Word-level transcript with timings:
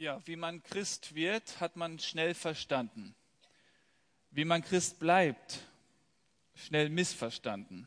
Ja, 0.00 0.18
wie 0.24 0.36
man 0.36 0.62
Christ 0.62 1.14
wird, 1.14 1.60
hat 1.60 1.76
man 1.76 1.98
schnell 1.98 2.32
verstanden. 2.32 3.14
Wie 4.30 4.46
man 4.46 4.64
Christ 4.64 4.98
bleibt, 4.98 5.58
schnell 6.54 6.88
missverstanden. 6.88 7.86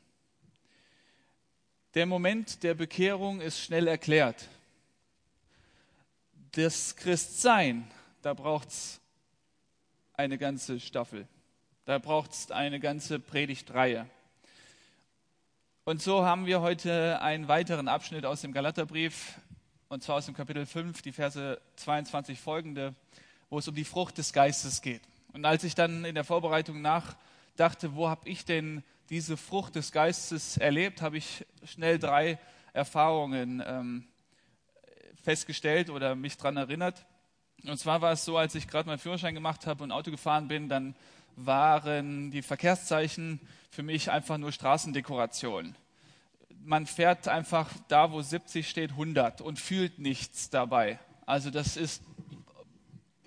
Der 1.96 2.06
Moment 2.06 2.62
der 2.62 2.76
Bekehrung 2.76 3.42
ist 3.42 3.60
schnell 3.60 3.88
erklärt. 3.88 4.48
Das 6.52 6.96
Christsein, 6.96 7.90
da 8.22 8.36
braucht 8.36 8.68
es 8.68 9.02
eine 10.14 10.38
ganze 10.38 10.80
Staffel. 10.80 11.28
Da 11.86 11.98
braucht 11.98 12.34
es 12.34 12.52
eine 12.52 12.80
ganze 12.80 13.20
Predigtreihe. 13.20 14.08
Und 15.84 16.00
so 16.00 16.24
haben 16.24 16.46
wir 16.46 16.62
heute 16.62 17.20
einen 17.24 17.48
weiteren 17.48 17.88
Abschnitt 17.88 18.24
aus 18.24 18.42
dem 18.42 18.54
Galaterbrief 18.54 19.40
und 19.94 20.02
zwar 20.02 20.16
aus 20.16 20.26
dem 20.26 20.34
Kapitel 20.34 20.66
5, 20.66 21.04
die 21.04 21.12
Verse 21.12 21.62
22 21.76 22.40
folgende, 22.40 22.96
wo 23.52 23.60
es 23.60 23.68
um 23.68 23.76
die 23.76 23.86
Frucht 23.86 24.18
des 24.18 24.34
Geistes 24.34 24.82
geht. 24.82 25.04
Und 25.34 25.46
als 25.46 25.64
ich 25.64 25.76
dann 25.76 26.04
in 26.04 26.16
der 26.16 26.24
Vorbereitung 26.24 26.82
nachdachte, 26.82 27.94
wo 27.94 28.10
habe 28.10 28.28
ich 28.28 28.44
denn 28.44 28.84
diese 29.12 29.38
Frucht 29.38 29.76
des 29.76 29.92
Geistes 29.92 30.58
erlebt, 30.58 31.04
habe 31.04 31.18
ich 31.18 31.46
schnell 31.64 32.00
drei 32.00 32.40
Erfahrungen 32.74 33.62
ähm, 33.64 34.08
festgestellt 35.22 35.92
oder 35.92 36.16
mich 36.16 36.38
daran 36.38 36.58
erinnert. 36.58 37.06
Und 37.64 37.78
zwar 37.78 38.02
war 38.02 38.14
es 38.14 38.26
so, 38.26 38.36
als 38.36 38.56
ich 38.56 38.68
gerade 38.68 38.90
meinen 38.90 38.98
Führerschein 38.98 39.36
gemacht 39.36 39.68
habe 39.68 39.84
und 39.84 39.92
Auto 39.92 40.10
gefahren 40.10 40.48
bin, 40.48 40.70
dann 40.70 40.96
waren 41.36 42.32
die 42.32 42.42
Verkehrszeichen 42.42 43.40
für 43.70 43.84
mich 43.84 44.10
einfach 44.10 44.40
nur 44.40 44.52
Straßendekoration 44.52 45.76
man 46.66 46.86
fährt 46.86 47.28
einfach 47.28 47.70
da, 47.88 48.12
wo 48.12 48.22
70 48.22 48.70
steht, 48.70 48.92
100 48.92 49.42
und 49.42 49.60
fühlt 49.60 50.00
nichts 50.00 50.50
dabei. 50.50 51.00
Also 51.26 51.50
das 51.50 51.78
ist 51.78 52.02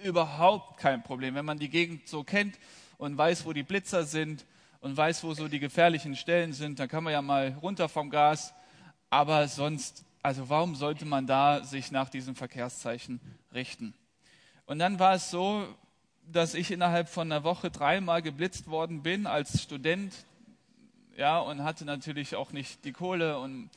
überhaupt 0.03 0.79
kein 0.79 1.03
Problem. 1.03 1.35
Wenn 1.35 1.45
man 1.45 1.59
die 1.59 1.69
Gegend 1.69 2.09
so 2.09 2.25
kennt 2.25 2.59
und 2.99 3.17
weiß, 3.17 3.45
wo 3.45 3.53
die 3.53 3.63
Blitzer 3.63 4.05
sind 4.05 4.45
und 4.81 4.97
weiß, 4.97 5.25
wo 5.25 5.35
so 5.35 5.49
die 5.49 5.59
gefährlichen 5.59 6.17
Stellen 6.17 6.53
sind, 6.53 6.79
dann 6.79 6.89
kann 6.89 7.05
man 7.05 7.13
ja 7.13 7.23
mal 7.23 7.57
runter 7.63 7.89
vom 7.89 8.11
Gas. 8.11 8.55
Aber 9.11 9.49
sonst, 9.49 10.05
also 10.23 10.49
warum 10.49 10.75
sollte 10.75 11.05
man 11.05 11.27
da 11.27 11.63
sich 11.65 11.91
nach 11.91 12.09
diesem 12.09 12.35
Verkehrszeichen 12.35 13.21
richten? 13.53 13.95
Und 14.67 14.79
dann 14.79 14.99
war 14.99 15.15
es 15.15 15.31
so, 15.31 15.67
dass 16.33 16.55
ich 16.55 16.71
innerhalb 16.71 17.09
von 17.09 17.31
einer 17.31 17.45
Woche 17.45 17.71
dreimal 17.71 18.21
geblitzt 18.21 18.69
worden 18.69 19.03
bin 19.03 19.27
als 19.27 19.63
Student 19.63 20.13
ja, 21.17 21.39
und 21.39 21.65
hatte 21.65 21.85
natürlich 21.85 22.37
auch 22.37 22.53
nicht 22.53 22.85
die 22.85 22.93
Kohle 22.93 23.39
und 23.39 23.71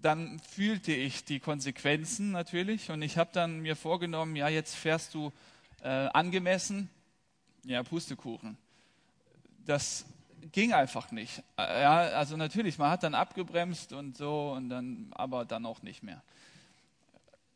dann 0.00 0.40
fühlte 0.40 0.92
ich 0.92 1.24
die 1.24 1.38
Konsequenzen 1.38 2.32
natürlich 2.32 2.90
und 2.90 3.02
ich 3.02 3.16
habe 3.16 3.30
dann 3.32 3.60
mir 3.60 3.76
vorgenommen, 3.76 4.34
ja, 4.34 4.48
jetzt 4.48 4.74
fährst 4.74 5.14
du 5.14 5.32
äh, 5.82 5.88
angemessen, 5.88 6.90
ja, 7.64 7.82
Pustekuchen. 7.84 8.56
Das 9.64 10.04
ging 10.50 10.72
einfach 10.72 11.12
nicht. 11.12 11.42
Äh, 11.56 11.82
ja, 11.82 11.98
also 11.98 12.36
natürlich, 12.36 12.78
man 12.78 12.90
hat 12.90 13.04
dann 13.04 13.14
abgebremst 13.14 13.92
und 13.92 14.16
so 14.16 14.52
und 14.52 14.68
dann, 14.68 15.08
aber 15.12 15.44
dann 15.44 15.64
auch 15.66 15.82
nicht 15.82 16.02
mehr. 16.02 16.20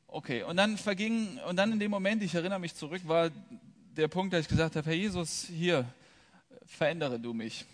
Okay, 0.07 0.45
und 0.45 0.57
dann 0.57 0.79
verging, 0.79 1.39
und 1.49 1.57
dann 1.57 1.73
in 1.73 1.81
dem 1.81 1.91
Moment, 1.91 2.23
ich 2.23 2.35
erinnere 2.35 2.61
mich 2.61 2.77
zurück, 2.77 3.03
war 3.07 3.31
der 3.97 4.07
Punkt, 4.07 4.33
dass 4.33 4.43
ich 4.43 4.49
gesagt 4.49 4.77
habe, 4.77 4.87
Herr 4.87 4.97
Jesus, 4.97 5.47
hier, 5.49 5.85
verändere 6.65 7.19
du 7.19 7.35
mich. 7.35 7.65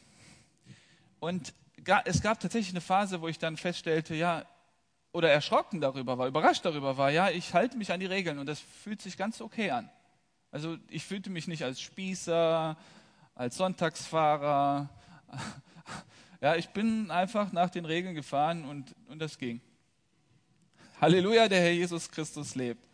Und 1.23 1.55
es 2.05 2.21
gab 2.21 2.41
tatsächlich 2.41 2.71
eine 2.71 2.81
Phase, 2.81 3.21
wo 3.21 3.29
ich 3.29 3.39
dann 3.39 3.57
feststellte, 3.57 4.17
ja, 4.17 4.45
oder 5.13 5.31
erschrocken 5.31 5.81
darüber 5.81 6.19
war, 6.19 6.27
überrascht 6.27 6.65
darüber 6.65 6.97
war, 6.97 7.13
ja, 7.13 7.31
ich 7.31 7.55
halte 7.55 7.77
mich 7.77 7.93
an 7.93 8.01
die 8.01 8.07
Regeln 8.07 8.41
und 8.41 8.47
das 8.47 8.59
fühlt 8.59 9.01
sich 9.01 9.17
ganz 9.17 9.41
okay 9.41 9.71
an. 9.71 9.89
Also 10.51 10.79
ich 10.89 11.05
fühlte 11.05 11.31
mich 11.31 11.47
nicht 11.47 11.63
als 11.63 11.81
Spießer, 11.81 12.77
als 13.37 13.57
Sonntagsfahrer. 13.57 14.91
Ja, 16.41 16.57
ich 16.57 16.71
bin 16.71 17.13
einfach 17.13 17.53
nach 17.53 17.71
den 17.71 17.85
Regeln 17.85 18.17
gefahren 18.17 18.65
und, 18.65 18.97
und 19.07 19.21
das 19.21 19.39
ging. 19.39 19.61
Halleluja, 21.01 21.47
der 21.47 21.61
Herr 21.61 21.71
Jesus 21.71 22.11
Christus 22.11 22.57
lebt. 22.57 22.85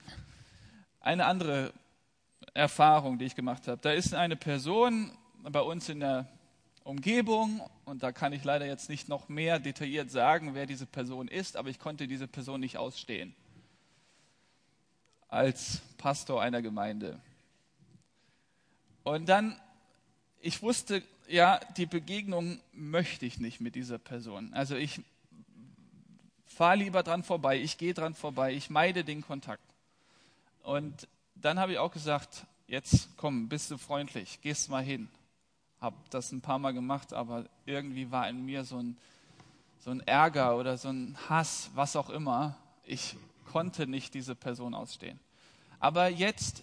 Eine 1.00 1.24
andere 1.24 1.72
Erfahrung, 2.52 3.18
die 3.18 3.24
ich 3.24 3.34
gemacht 3.34 3.66
habe. 3.66 3.80
Da 3.80 3.92
ist 3.92 4.14
eine 4.14 4.36
Person 4.36 5.16
bei 5.44 5.62
uns 5.62 5.88
in 5.88 6.00
der 6.00 6.28
Umgebung 6.88 7.60
und 7.84 8.02
da 8.02 8.12
kann 8.12 8.32
ich 8.32 8.44
leider 8.44 8.64
jetzt 8.64 8.88
nicht 8.88 9.10
noch 9.10 9.28
mehr 9.28 9.58
detailliert 9.58 10.10
sagen, 10.10 10.54
wer 10.54 10.64
diese 10.64 10.86
Person 10.86 11.28
ist, 11.28 11.58
aber 11.58 11.68
ich 11.68 11.78
konnte 11.78 12.08
diese 12.08 12.26
Person 12.26 12.60
nicht 12.60 12.78
ausstehen 12.78 13.34
als 15.28 15.82
Pastor 15.98 16.40
einer 16.40 16.62
Gemeinde. 16.62 17.20
Und 19.04 19.28
dann, 19.28 19.60
ich 20.40 20.62
wusste, 20.62 21.02
ja, 21.28 21.60
die 21.76 21.84
Begegnung 21.84 22.58
möchte 22.72 23.26
ich 23.26 23.38
nicht 23.38 23.60
mit 23.60 23.74
dieser 23.74 23.98
Person. 23.98 24.54
Also 24.54 24.74
ich 24.74 25.02
fahre 26.46 26.78
lieber 26.78 27.02
dran 27.02 27.22
vorbei, 27.22 27.60
ich 27.60 27.76
gehe 27.76 27.92
dran 27.92 28.14
vorbei, 28.14 28.54
ich 28.54 28.70
meide 28.70 29.04
den 29.04 29.20
Kontakt. 29.20 29.74
Und 30.62 31.06
dann 31.34 31.58
habe 31.58 31.72
ich 31.72 31.78
auch 31.78 31.92
gesagt, 31.92 32.46
jetzt 32.66 33.10
komm, 33.18 33.50
bist 33.50 33.70
du 33.70 33.76
freundlich, 33.76 34.40
gehst 34.40 34.70
mal 34.70 34.82
hin 34.82 35.10
habe 35.80 35.96
das 36.10 36.32
ein 36.32 36.40
paar 36.40 36.58
Mal 36.58 36.72
gemacht, 36.72 37.12
aber 37.12 37.44
irgendwie 37.66 38.10
war 38.10 38.28
in 38.28 38.44
mir 38.44 38.64
so 38.64 38.78
ein, 38.78 38.96
so 39.80 39.90
ein 39.90 40.00
Ärger 40.00 40.56
oder 40.56 40.76
so 40.76 40.88
ein 40.88 41.16
Hass, 41.28 41.70
was 41.74 41.96
auch 41.96 42.10
immer. 42.10 42.56
Ich 42.84 43.16
konnte 43.50 43.86
nicht 43.86 44.14
diese 44.14 44.34
Person 44.34 44.74
ausstehen. 44.74 45.18
Aber 45.80 46.08
jetzt 46.08 46.62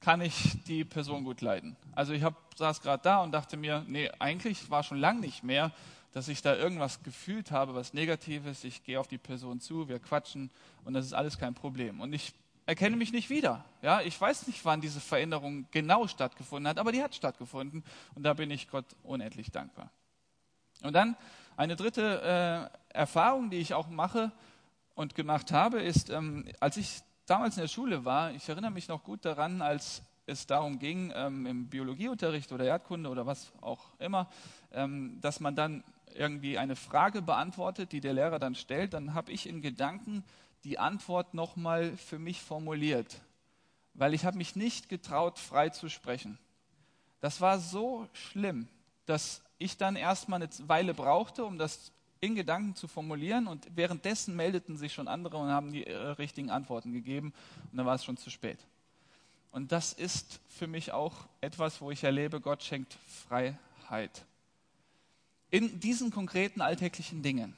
kann 0.00 0.20
ich 0.20 0.62
die 0.64 0.84
Person 0.84 1.24
gut 1.24 1.40
leiden. 1.40 1.76
Also 1.94 2.12
ich 2.12 2.22
hab, 2.22 2.34
saß 2.56 2.82
gerade 2.82 3.02
da 3.02 3.22
und 3.22 3.32
dachte 3.32 3.56
mir, 3.56 3.84
nee, 3.88 4.10
eigentlich 4.18 4.70
war 4.70 4.82
schon 4.82 4.98
lang 4.98 5.20
nicht 5.20 5.42
mehr, 5.42 5.72
dass 6.12 6.28
ich 6.28 6.42
da 6.42 6.54
irgendwas 6.54 7.02
gefühlt 7.02 7.50
habe, 7.50 7.74
was 7.74 7.92
Negatives. 7.92 8.62
Ich 8.62 8.84
gehe 8.84 9.00
auf 9.00 9.08
die 9.08 9.18
Person 9.18 9.60
zu, 9.60 9.88
wir 9.88 9.98
quatschen 9.98 10.50
und 10.84 10.94
das 10.94 11.06
ist 11.06 11.14
alles 11.14 11.38
kein 11.38 11.54
Problem. 11.54 12.00
Und 12.00 12.12
ich 12.12 12.32
erkenne 12.66 12.96
mich 12.96 13.12
nicht 13.12 13.30
wieder. 13.30 13.64
Ja, 13.82 14.00
ich 14.00 14.18
weiß 14.20 14.46
nicht, 14.46 14.64
wann 14.64 14.80
diese 14.80 15.00
Veränderung 15.00 15.66
genau 15.70 16.06
stattgefunden 16.06 16.68
hat, 16.68 16.78
aber 16.78 16.92
die 16.92 17.02
hat 17.02 17.14
stattgefunden 17.14 17.84
und 18.14 18.22
da 18.22 18.34
bin 18.34 18.50
ich 18.50 18.68
Gott 18.68 18.86
unendlich 19.02 19.50
dankbar. 19.50 19.90
Und 20.82 20.94
dann 20.94 21.16
eine 21.56 21.76
dritte 21.76 22.70
äh, 22.92 22.96
Erfahrung, 22.98 23.50
die 23.50 23.58
ich 23.58 23.74
auch 23.74 23.88
mache 23.88 24.32
und 24.94 25.14
gemacht 25.14 25.52
habe, 25.52 25.80
ist, 25.80 26.10
ähm, 26.10 26.44
als 26.60 26.76
ich 26.76 27.02
damals 27.26 27.56
in 27.56 27.62
der 27.62 27.68
Schule 27.68 28.04
war, 28.04 28.32
ich 28.32 28.48
erinnere 28.48 28.70
mich 28.70 28.88
noch 28.88 29.04
gut 29.04 29.24
daran, 29.24 29.62
als 29.62 30.02
es 30.26 30.46
darum 30.46 30.78
ging, 30.78 31.12
ähm, 31.14 31.46
im 31.46 31.68
Biologieunterricht 31.68 32.50
oder 32.52 32.64
Erdkunde 32.64 33.10
oder 33.10 33.26
was 33.26 33.52
auch 33.60 33.92
immer, 33.98 34.28
ähm, 34.72 35.20
dass 35.20 35.40
man 35.40 35.54
dann 35.54 35.84
irgendwie 36.14 36.58
eine 36.58 36.76
Frage 36.76 37.22
beantwortet, 37.22 37.92
die 37.92 38.00
der 38.00 38.14
Lehrer 38.14 38.38
dann 38.38 38.54
stellt, 38.54 38.94
dann 38.94 39.14
habe 39.14 39.32
ich 39.32 39.48
in 39.48 39.60
Gedanken 39.60 40.24
die 40.64 40.78
Antwort 40.78 41.34
nochmal 41.34 41.96
für 41.96 42.18
mich 42.18 42.40
formuliert, 42.40 43.20
weil 43.92 44.14
ich 44.14 44.24
habe 44.24 44.38
mich 44.38 44.56
nicht 44.56 44.88
getraut, 44.88 45.38
frei 45.38 45.68
zu 45.68 45.88
sprechen. 45.88 46.38
Das 47.20 47.40
war 47.40 47.58
so 47.58 48.08
schlimm, 48.12 48.68
dass 49.06 49.42
ich 49.58 49.76
dann 49.76 49.96
erstmal 49.96 50.42
eine 50.42 50.50
Weile 50.68 50.94
brauchte, 50.94 51.44
um 51.44 51.58
das 51.58 51.92
in 52.20 52.34
Gedanken 52.34 52.74
zu 52.74 52.88
formulieren 52.88 53.46
und 53.46 53.68
währenddessen 53.76 54.34
meldeten 54.34 54.78
sich 54.78 54.94
schon 54.94 55.08
andere 55.08 55.36
und 55.36 55.48
haben 55.48 55.72
die 55.72 55.86
äh, 55.86 55.94
richtigen 55.94 56.50
Antworten 56.50 56.92
gegeben 56.92 57.34
und 57.70 57.76
dann 57.76 57.86
war 57.86 57.94
es 57.94 58.04
schon 58.04 58.16
zu 58.16 58.30
spät. 58.30 58.58
Und 59.50 59.70
das 59.70 59.92
ist 59.92 60.40
für 60.48 60.66
mich 60.66 60.92
auch 60.92 61.28
etwas, 61.40 61.80
wo 61.80 61.90
ich 61.90 62.02
erlebe, 62.02 62.40
Gott 62.40 62.62
schenkt 62.62 62.96
Freiheit. 63.28 64.24
In 65.50 65.78
diesen 65.78 66.10
konkreten 66.10 66.60
alltäglichen 66.60 67.22
Dingen 67.22 67.56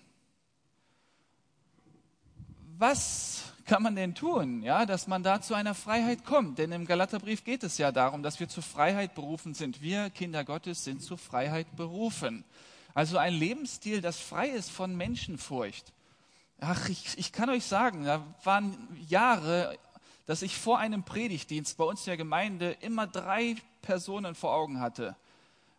was 2.79 3.53
kann 3.65 3.83
man 3.83 3.97
denn 3.97 4.15
tun, 4.15 4.63
ja, 4.63 4.87
dass 4.87 5.07
man 5.07 5.23
da 5.23 5.41
zu 5.41 5.55
einer 5.55 5.75
Freiheit 5.75 6.25
kommt? 6.25 6.59
Denn 6.59 6.73
im 6.73 6.87
Galaterbrief 6.87 7.43
geht 7.45 7.65
es 7.65 7.79
ja 7.79 7.91
darum, 7.91 8.23
dass 8.23 8.39
wir 8.39 8.49
zur 8.49 8.63
Freiheit 8.63 9.15
berufen 9.15 9.55
sind. 9.55 9.83
Wir, 9.83 10.11
Kinder 10.11 10.45
Gottes, 10.45 10.85
sind 10.85 11.03
zur 11.03 11.19
Freiheit 11.19 11.75
berufen. 11.77 12.45
Also 12.95 13.19
ein 13.19 13.35
Lebensstil, 13.35 14.01
das 14.01 14.21
frei 14.21 14.49
ist 14.49 14.71
von 14.71 14.97
Menschenfurcht. 14.97 15.93
Ach, 16.61 16.89
ich, 16.89 17.19
ich 17.19 17.33
kann 17.33 17.51
euch 17.51 17.65
sagen, 17.65 18.05
da 18.05 18.25
waren 18.45 18.89
Jahre, 19.09 19.77
dass 20.27 20.43
ich 20.43 20.57
vor 20.57 20.79
einem 20.79 21.03
Predigtdienst 21.03 21.77
bei 21.77 21.85
uns 21.85 22.01
in 22.01 22.07
der 22.07 22.17
Gemeinde 22.17 22.77
immer 22.81 23.07
drei 23.07 23.57
Personen 23.83 24.35
vor 24.35 24.55
Augen 24.55 24.81
hatte, 24.81 25.17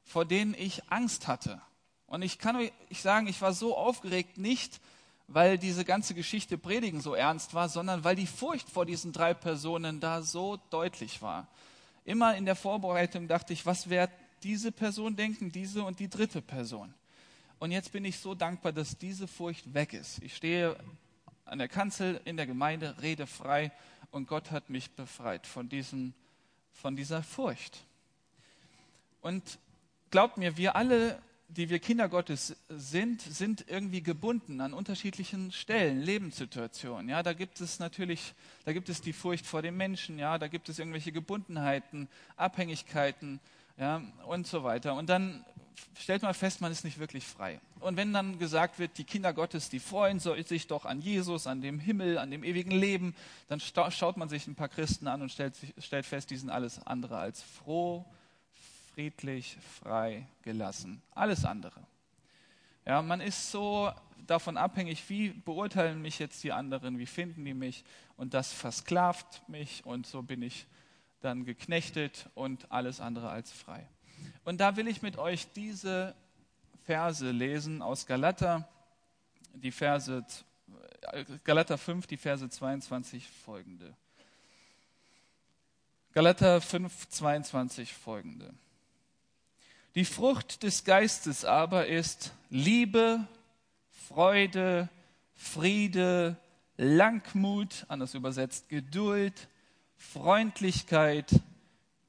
vor 0.03 0.25
denen 0.25 0.53
ich 0.53 0.91
Angst 0.91 1.27
hatte. 1.27 1.61
Und 2.05 2.21
ich 2.21 2.37
kann 2.37 2.55
euch 2.55 2.71
sagen, 3.01 3.27
ich 3.27 3.41
war 3.41 3.53
so 3.53 3.75
aufgeregt, 3.75 4.37
nicht 4.37 4.79
weil 5.27 5.57
diese 5.57 5.83
ganze 5.83 6.13
Geschichte 6.13 6.57
Predigen 6.57 7.01
so 7.01 7.13
ernst 7.13 7.53
war, 7.53 7.69
sondern 7.69 8.03
weil 8.03 8.15
die 8.15 8.27
Furcht 8.27 8.69
vor 8.69 8.85
diesen 8.85 9.11
drei 9.11 9.33
Personen 9.33 9.99
da 9.99 10.21
so 10.21 10.57
deutlich 10.69 11.21
war. 11.21 11.47
Immer 12.05 12.35
in 12.37 12.45
der 12.45 12.55
Vorbereitung 12.55 13.27
dachte 13.27 13.51
ich, 13.51 13.65
was 13.65 13.89
wird 13.89 14.09
diese 14.43 14.71
Person 14.71 15.15
denken, 15.15 15.51
diese 15.51 15.83
und 15.83 15.99
die 15.99 16.09
dritte 16.09 16.41
Person. 16.41 16.93
Und 17.59 17.71
jetzt 17.71 17.91
bin 17.91 18.05
ich 18.05 18.19
so 18.19 18.35
dankbar, 18.35 18.71
dass 18.71 18.97
diese 18.97 19.27
Furcht 19.27 19.73
weg 19.73 19.93
ist. 19.93 20.21
Ich 20.21 20.35
stehe 20.35 20.77
an 21.45 21.57
der 21.57 21.67
Kanzel 21.67 22.21
in 22.25 22.37
der 22.37 22.45
Gemeinde, 22.45 22.95
rede 23.01 23.25
frei 23.27 23.71
und 24.11 24.27
Gott 24.27 24.51
hat 24.51 24.69
mich 24.69 24.91
befreit 24.91 25.47
von, 25.47 25.67
diesem, 25.67 26.13
von 26.71 26.95
dieser 26.95 27.23
Furcht. 27.23 27.83
Und 29.21 29.59
glaubt 30.11 30.37
mir, 30.37 30.55
wir 30.55 30.75
alle, 30.75 31.21
die 31.49 31.69
wir 31.69 31.79
Kinder 31.79 32.09
Gottes 32.09 32.55
sind, 32.69 33.21
sind 33.21 33.65
irgendwie 33.67 34.01
gebunden 34.01 34.59
an 34.59 34.73
unterschiedlichen 34.73 35.51
Stellen, 35.51 36.01
Lebenssituationen. 36.01 37.09
Ja, 37.09 37.23
da 37.23 37.33
gibt 37.33 37.61
es 37.61 37.79
natürlich, 37.79 38.33
da 38.65 38.73
gibt 38.73 38.89
es 38.89 39.01
die 39.01 39.13
Furcht 39.13 39.45
vor 39.45 39.61
dem 39.61 39.77
Menschen, 39.77 40.19
ja, 40.19 40.37
da 40.37 40.47
gibt 40.47 40.67
es 40.67 40.77
irgendwelche 40.77 41.11
Gebundenheiten, 41.11 42.09
Abhängigkeiten, 42.35 43.39
ja, 43.77 44.01
und 44.27 44.45
so 44.45 44.63
weiter. 44.63 44.95
Und 44.95 45.07
dann 45.09 45.45
stellt 45.97 46.21
man 46.21 46.33
fest, 46.33 46.59
man 46.59 46.71
ist 46.71 46.83
nicht 46.83 46.99
wirklich 46.99 47.25
frei. 47.25 47.61
Und 47.79 47.95
wenn 47.95 48.11
dann 48.11 48.39
gesagt 48.39 48.79
wird, 48.79 48.97
die 48.97 49.03
Kinder 49.03 49.33
Gottes, 49.33 49.69
die 49.69 49.79
freuen 49.79 50.19
sich 50.19 50.67
doch 50.67 50.85
an 50.85 50.99
Jesus, 50.99 51.47
an 51.47 51.61
dem 51.61 51.79
Himmel, 51.79 52.17
an 52.17 52.31
dem 52.31 52.43
ewigen 52.43 52.71
Leben, 52.71 53.15
dann 53.47 53.59
schaut 53.59 54.17
man 54.17 54.27
sich 54.27 54.47
ein 54.47 54.55
paar 54.55 54.69
Christen 54.69 55.07
an 55.07 55.21
und 55.21 55.31
stellt, 55.31 55.55
stellt 55.77 56.05
fest, 56.05 56.29
die 56.29 56.37
sind 56.37 56.49
alles 56.49 56.85
andere 56.85 57.17
als 57.17 57.41
froh, 57.41 58.05
friedlich, 58.97 59.55
frei, 59.79 60.27
gelassen. 60.41 61.03
Alles 61.11 61.45
andere. 61.45 61.85
Ja, 62.83 63.03
man 63.03 63.21
ist 63.21 63.51
so 63.51 63.91
davon 64.25 64.57
abhängig, 64.57 65.07
wie 65.07 65.29
beurteilen 65.29 66.01
mich 66.01 66.17
jetzt 66.17 66.43
die 66.43 66.51
anderen, 66.51 66.97
wie 66.97 67.05
finden 67.05 67.45
die 67.45 67.53
mich 67.53 67.83
und 68.15 68.33
das 68.33 68.51
versklavt 68.51 69.47
mich 69.47 69.85
und 69.85 70.07
so 70.07 70.23
bin 70.23 70.41
ich 70.41 70.65
dann 71.19 71.45
geknechtet 71.45 72.27
und 72.33 72.71
alles 72.71 72.99
andere 72.99 73.29
als 73.29 73.51
frei. 73.51 73.87
Und 74.43 74.61
da 74.61 74.77
will 74.77 74.87
ich 74.87 75.03
mit 75.03 75.19
euch 75.19 75.45
diese 75.51 76.15
Verse 76.85 77.29
lesen 77.29 77.83
aus 77.83 78.07
Galater, 78.07 78.67
die 79.53 79.71
Verse, 79.71 80.25
Galater 81.43 81.77
5, 81.77 82.07
die 82.07 82.17
Verse 82.17 82.49
22 82.49 83.29
folgende. 83.29 83.95
Galater 86.13 86.59
5, 86.61 87.09
22 87.09 87.93
folgende. 87.93 88.55
Die 89.97 90.05
Frucht 90.05 90.61
des 90.61 90.83
Geistes 90.83 91.43
aber 91.43 91.87
ist 91.87 92.31
Liebe, 92.51 93.27
Freude, 94.07 94.89
Friede, 95.33 96.37
Langmut, 96.77 97.83
anders 97.87 98.13
übersetzt 98.13 98.69
Geduld, 98.69 99.47
Freundlichkeit, 99.95 101.41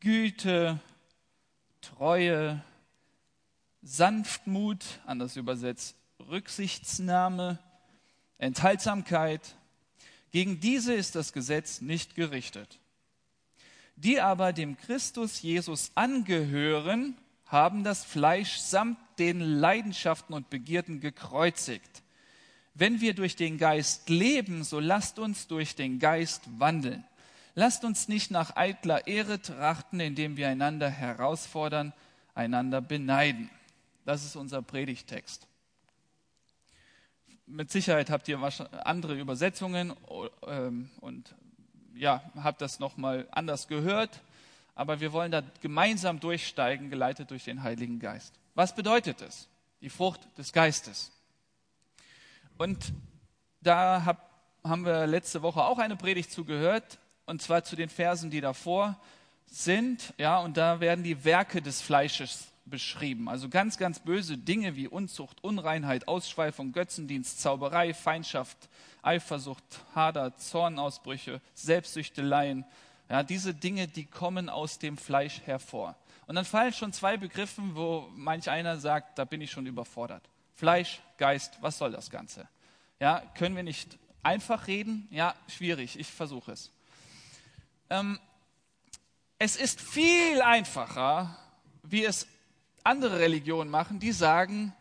Güte, 0.00 0.78
Treue, 1.80 2.62
Sanftmut, 3.80 4.84
anders 5.06 5.36
übersetzt 5.36 5.96
Rücksichtsnahme, 6.28 7.58
Enthaltsamkeit. 8.36 9.56
Gegen 10.30 10.60
diese 10.60 10.92
ist 10.92 11.14
das 11.14 11.32
Gesetz 11.32 11.80
nicht 11.80 12.16
gerichtet. 12.16 12.80
Die 13.96 14.20
aber 14.20 14.52
dem 14.52 14.76
Christus 14.76 15.40
Jesus 15.40 15.90
angehören, 15.94 17.16
haben 17.48 17.82
das 17.82 18.04
Fleisch 18.04 18.58
samt 18.58 18.98
den 19.18 19.40
Leidenschaften 19.40 20.34
und 20.34 20.50
Begierden 20.50 21.00
gekreuzigt. 21.00 22.02
Wenn 22.74 23.00
wir 23.00 23.14
durch 23.14 23.34
den 23.34 23.58
Geist 23.58 24.08
leben, 24.08 24.62
so 24.62 24.78
lasst 24.78 25.18
uns 25.18 25.48
durch 25.48 25.74
den 25.74 25.98
Geist 25.98 26.42
wandeln. 26.58 27.04
Lasst 27.54 27.84
uns 27.84 28.06
nicht 28.06 28.30
nach 28.30 28.54
eitler 28.54 29.08
Ehre 29.08 29.42
trachten, 29.42 29.98
indem 29.98 30.36
wir 30.36 30.48
einander 30.48 30.88
herausfordern, 30.88 31.92
einander 32.34 32.80
beneiden. 32.80 33.50
Das 34.04 34.24
ist 34.24 34.36
unser 34.36 34.62
Predigtext. 34.62 35.48
Mit 37.46 37.72
Sicherheit 37.72 38.10
habt 38.10 38.28
ihr 38.28 38.38
andere 38.86 39.18
Übersetzungen 39.18 39.92
ähm, 40.46 40.90
und 41.00 41.34
ja, 41.94 42.22
habt 42.36 42.60
das 42.60 42.78
nochmal 42.78 43.26
anders 43.32 43.66
gehört, 43.66 44.20
aber 44.78 45.00
wir 45.00 45.12
wollen 45.12 45.32
da 45.32 45.42
gemeinsam 45.60 46.20
durchsteigen, 46.20 46.88
geleitet 46.88 47.32
durch 47.32 47.42
den 47.42 47.64
Heiligen 47.64 47.98
Geist. 47.98 48.32
Was 48.54 48.76
bedeutet 48.76 49.20
es? 49.22 49.48
Die 49.80 49.90
Frucht 49.90 50.20
des 50.38 50.52
Geistes. 50.52 51.10
Und 52.58 52.92
da 53.60 54.04
hab, 54.04 54.30
haben 54.62 54.84
wir 54.84 55.08
letzte 55.08 55.42
Woche 55.42 55.64
auch 55.64 55.78
eine 55.78 55.96
Predigt 55.96 56.30
zugehört 56.30 56.98
und 57.26 57.42
zwar 57.42 57.64
zu 57.64 57.74
den 57.74 57.88
Versen, 57.88 58.30
die 58.30 58.40
davor 58.40 58.96
sind, 59.46 60.14
ja, 60.16 60.38
und 60.38 60.56
da 60.56 60.78
werden 60.78 61.02
die 61.02 61.24
Werke 61.24 61.60
des 61.60 61.82
Fleisches 61.82 62.46
beschrieben. 62.64 63.28
Also 63.28 63.48
ganz, 63.48 63.78
ganz 63.78 63.98
böse 63.98 64.38
Dinge 64.38 64.76
wie 64.76 64.86
Unzucht, 64.86 65.42
Unreinheit, 65.42 66.06
Ausschweifung, 66.06 66.70
Götzendienst, 66.70 67.40
Zauberei, 67.40 67.94
Feindschaft, 67.94 68.56
Eifersucht, 69.02 69.64
Hader, 69.92 70.36
Zornausbrüche, 70.36 71.40
Selbstsüchteleien. 71.54 72.64
Ja, 73.08 73.22
diese 73.22 73.54
Dinge, 73.54 73.88
die 73.88 74.04
kommen 74.04 74.48
aus 74.48 74.78
dem 74.78 74.98
Fleisch 74.98 75.40
hervor. 75.44 75.96
Und 76.26 76.34
dann 76.34 76.44
fallen 76.44 76.72
schon 76.72 76.92
zwei 76.92 77.16
Begriffen, 77.16 77.74
wo 77.74 78.08
manch 78.14 78.50
einer 78.50 78.78
sagt, 78.78 79.18
da 79.18 79.24
bin 79.24 79.40
ich 79.40 79.50
schon 79.50 79.66
überfordert. 79.66 80.22
Fleisch, 80.54 81.00
Geist, 81.16 81.56
was 81.60 81.78
soll 81.78 81.92
das 81.92 82.10
Ganze? 82.10 82.48
Ja, 83.00 83.22
können 83.34 83.56
wir 83.56 83.62
nicht 83.62 83.98
einfach 84.22 84.66
reden? 84.66 85.08
Ja, 85.10 85.34
schwierig, 85.48 85.98
ich 85.98 86.08
versuche 86.08 86.52
es. 86.52 86.70
Ähm, 87.88 88.18
es 89.38 89.56
ist 89.56 89.80
viel 89.80 90.42
einfacher, 90.42 91.38
wie 91.82 92.04
es 92.04 92.26
andere 92.84 93.20
Religionen 93.20 93.70
machen, 93.70 94.00
die 94.00 94.12
sagen, 94.12 94.74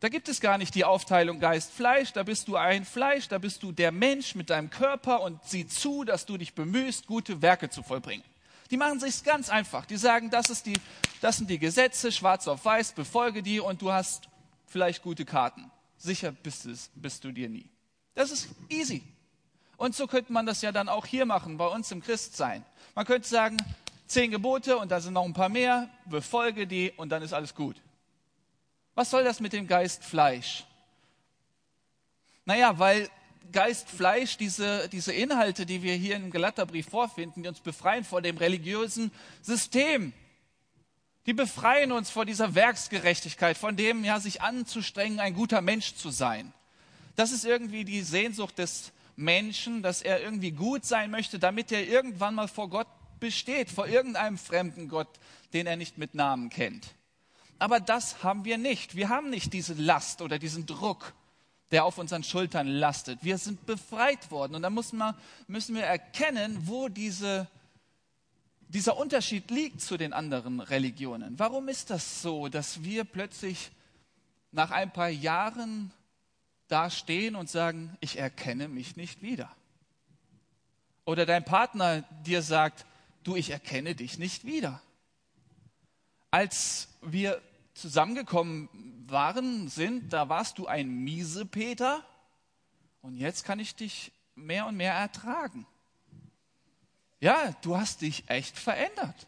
da 0.00 0.08
gibt 0.08 0.28
es 0.28 0.40
gar 0.40 0.58
nicht 0.58 0.74
die 0.74 0.84
Aufteilung 0.84 1.40
Geist-Fleisch, 1.40 2.12
da 2.12 2.22
bist 2.22 2.46
du 2.46 2.56
ein 2.56 2.84
Fleisch, 2.84 3.28
da 3.28 3.38
bist 3.38 3.62
du 3.64 3.72
der 3.72 3.90
Mensch 3.90 4.36
mit 4.36 4.50
deinem 4.50 4.70
Körper 4.70 5.22
und 5.22 5.42
sieh 5.44 5.66
zu, 5.66 6.04
dass 6.04 6.24
du 6.24 6.36
dich 6.36 6.54
bemühst, 6.54 7.06
gute 7.06 7.42
Werke 7.42 7.68
zu 7.68 7.82
vollbringen. 7.82 8.24
Die 8.70 8.76
machen 8.76 9.00
sich 9.00 9.24
ganz 9.24 9.48
einfach. 9.48 9.86
Die 9.86 9.96
sagen, 9.96 10.30
das, 10.30 10.50
ist 10.50 10.66
die, 10.66 10.76
das 11.20 11.38
sind 11.38 11.50
die 11.50 11.58
Gesetze, 11.58 12.12
schwarz 12.12 12.46
auf 12.46 12.64
weiß, 12.64 12.92
befolge 12.92 13.42
die 13.42 13.58
und 13.60 13.82
du 13.82 13.90
hast 13.90 14.28
vielleicht 14.66 15.02
gute 15.02 15.24
Karten. 15.24 15.70
Sicher 15.96 16.30
bist, 16.30 16.66
es, 16.66 16.90
bist 16.94 17.24
du 17.24 17.32
dir 17.32 17.48
nie. 17.48 17.68
Das 18.14 18.30
ist 18.30 18.48
easy. 18.68 19.02
Und 19.76 19.96
so 19.96 20.06
könnte 20.06 20.32
man 20.32 20.46
das 20.46 20.62
ja 20.62 20.70
dann 20.70 20.88
auch 20.88 21.06
hier 21.06 21.24
machen, 21.24 21.56
bei 21.56 21.66
uns 21.66 21.90
im 21.90 22.02
Christsein. 22.02 22.64
Man 22.94 23.04
könnte 23.04 23.26
sagen, 23.26 23.56
zehn 24.06 24.30
Gebote 24.30 24.76
und 24.76 24.90
da 24.90 25.00
sind 25.00 25.14
noch 25.14 25.24
ein 25.24 25.34
paar 25.34 25.48
mehr, 25.48 25.88
befolge 26.04 26.66
die 26.66 26.92
und 26.96 27.08
dann 27.10 27.22
ist 27.22 27.32
alles 27.32 27.54
gut. 27.54 27.76
Was 28.98 29.10
soll 29.10 29.22
das 29.22 29.38
mit 29.38 29.52
dem 29.52 29.68
Geist 29.68 30.02
Fleisch? 30.02 30.64
Naja, 32.44 32.80
weil 32.80 33.08
Geist 33.52 33.88
Fleisch, 33.88 34.36
diese, 34.38 34.88
diese 34.88 35.12
Inhalte, 35.12 35.66
die 35.66 35.84
wir 35.84 35.94
hier 35.94 36.16
im 36.16 36.32
Galaterbrief 36.32 36.88
vorfinden, 36.88 37.44
die 37.44 37.48
uns 37.48 37.60
befreien 37.60 38.02
vor 38.02 38.22
dem 38.22 38.36
religiösen 38.38 39.12
System. 39.40 40.12
Die 41.26 41.32
befreien 41.32 41.92
uns 41.92 42.10
vor 42.10 42.24
dieser 42.24 42.56
Werksgerechtigkeit, 42.56 43.56
von 43.56 43.76
dem 43.76 44.02
ja 44.02 44.18
sich 44.18 44.42
anzustrengen, 44.42 45.20
ein 45.20 45.34
guter 45.34 45.60
Mensch 45.60 45.94
zu 45.94 46.10
sein. 46.10 46.52
Das 47.14 47.30
ist 47.30 47.44
irgendwie 47.44 47.84
die 47.84 48.02
Sehnsucht 48.02 48.58
des 48.58 48.90
Menschen, 49.14 49.80
dass 49.84 50.02
er 50.02 50.20
irgendwie 50.20 50.50
gut 50.50 50.84
sein 50.84 51.12
möchte, 51.12 51.38
damit 51.38 51.70
er 51.70 51.86
irgendwann 51.86 52.34
mal 52.34 52.48
vor 52.48 52.68
Gott 52.68 52.88
besteht, 53.20 53.70
vor 53.70 53.86
irgendeinem 53.86 54.38
fremden 54.38 54.88
Gott, 54.88 55.20
den 55.52 55.68
er 55.68 55.76
nicht 55.76 55.98
mit 55.98 56.16
Namen 56.16 56.50
kennt. 56.50 56.97
Aber 57.58 57.80
das 57.80 58.22
haben 58.22 58.44
wir 58.44 58.58
nicht. 58.58 58.94
Wir 58.94 59.08
haben 59.08 59.30
nicht 59.30 59.52
diese 59.52 59.74
Last 59.74 60.22
oder 60.22 60.38
diesen 60.38 60.66
Druck, 60.66 61.12
der 61.70 61.84
auf 61.84 61.98
unseren 61.98 62.22
Schultern 62.22 62.66
lastet. 62.66 63.22
Wir 63.22 63.38
sind 63.38 63.66
befreit 63.66 64.30
worden. 64.30 64.54
Und 64.54 64.62
da 64.62 64.70
müssen 64.70 64.98
wir, 64.98 65.16
müssen 65.48 65.74
wir 65.74 65.82
erkennen, 65.82 66.56
wo 66.62 66.88
diese, 66.88 67.48
dieser 68.68 68.96
Unterschied 68.96 69.50
liegt 69.50 69.80
zu 69.80 69.96
den 69.96 70.12
anderen 70.12 70.60
Religionen. 70.60 71.38
Warum 71.38 71.68
ist 71.68 71.90
das 71.90 72.22
so, 72.22 72.48
dass 72.48 72.82
wir 72.84 73.04
plötzlich 73.04 73.70
nach 74.52 74.70
ein 74.70 74.92
paar 74.92 75.10
Jahren 75.10 75.92
da 76.68 76.90
stehen 76.90 77.34
und 77.34 77.50
sagen, 77.50 77.96
ich 78.00 78.18
erkenne 78.18 78.68
mich 78.68 78.96
nicht 78.96 79.22
wieder. 79.22 79.50
Oder 81.04 81.24
dein 81.26 81.44
Partner 81.44 82.02
dir 82.24 82.42
sagt, 82.42 82.84
du, 83.24 83.34
ich 83.34 83.50
erkenne 83.50 83.94
dich 83.94 84.18
nicht 84.18 84.44
wieder. 84.44 84.80
Als 86.30 86.88
wir 87.00 87.40
zusammengekommen 87.78 88.68
waren, 89.06 89.68
sind, 89.68 90.12
da 90.12 90.28
warst 90.28 90.58
du 90.58 90.66
ein 90.66 90.88
miese 90.88 91.46
Peter 91.46 92.04
und 93.00 93.16
jetzt 93.16 93.44
kann 93.44 93.58
ich 93.58 93.74
dich 93.74 94.12
mehr 94.34 94.66
und 94.66 94.76
mehr 94.76 94.94
ertragen. 94.94 95.66
Ja, 97.20 97.52
du 97.62 97.76
hast 97.76 98.02
dich 98.02 98.28
echt 98.28 98.58
verändert. 98.58 99.26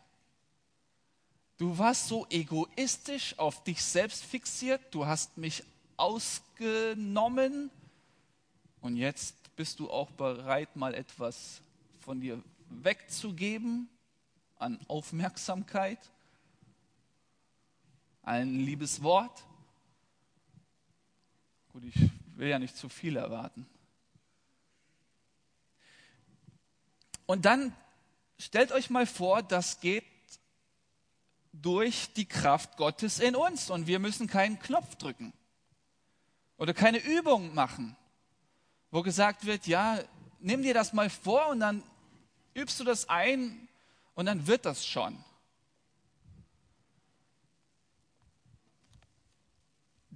Du 1.59 1.79
warst 1.79 2.09
so 2.09 2.27
egoistisch, 2.31 3.39
auf 3.39 3.63
dich 3.65 3.83
selbst 3.85 4.25
fixiert, 4.25 4.81
du 4.93 5.07
hast 5.07 5.37
mich 5.37 5.63
ausgenommen 5.97 7.71
und 8.81 8.97
jetzt 8.97 9.35
bist 9.57 9.79
du 9.79 9.91
auch 9.91 10.11
bereit, 10.13 10.75
mal 10.75 10.95
etwas 10.95 11.61
von 12.01 12.21
dir 12.21 12.43
wegzugeben 12.71 13.89
an 14.59 14.79
Aufmerksamkeit, 14.89 15.99
ein 18.31 18.61
liebes 18.61 19.03
Wort. 19.03 19.45
Gut, 21.73 21.83
ich 21.85 22.11
will 22.37 22.49
ja 22.49 22.59
nicht 22.59 22.77
zu 22.77 22.89
viel 22.89 23.17
erwarten. 23.17 23.67
Und 27.27 27.45
dann 27.45 27.75
stellt 28.39 28.73
euch 28.73 28.89
mal 28.89 29.07
vor, 29.07 29.43
das 29.43 29.81
geht 29.81 30.05
durch 31.53 32.13
die 32.15 32.27
Kraft 32.27 32.77
Gottes 32.77 33.19
in 33.19 33.35
uns 33.35 33.69
und 33.71 33.87
wir 33.87 33.99
müssen 33.99 34.29
keinen 34.29 34.59
Knopf 34.61 34.95
drücken 34.95 35.33
oder 36.57 36.73
keine 36.73 36.99
Übung 36.99 37.55
machen, 37.55 37.97
wo 38.91 39.03
gesagt 39.03 39.45
wird, 39.45 39.67
ja, 39.67 39.99
nimm 40.39 40.63
dir 40.63 40.75
das 40.75 40.93
mal 40.93 41.11
vor 41.11 41.49
und 41.49 41.61
dann 41.61 41.83
übst 42.55 42.79
du 42.79 42.85
das 42.85 43.09
ein 43.09 43.69
und 44.15 44.27
dann 44.27 44.47
wird 44.47 44.67
das 44.67 44.87
schon. 44.87 45.25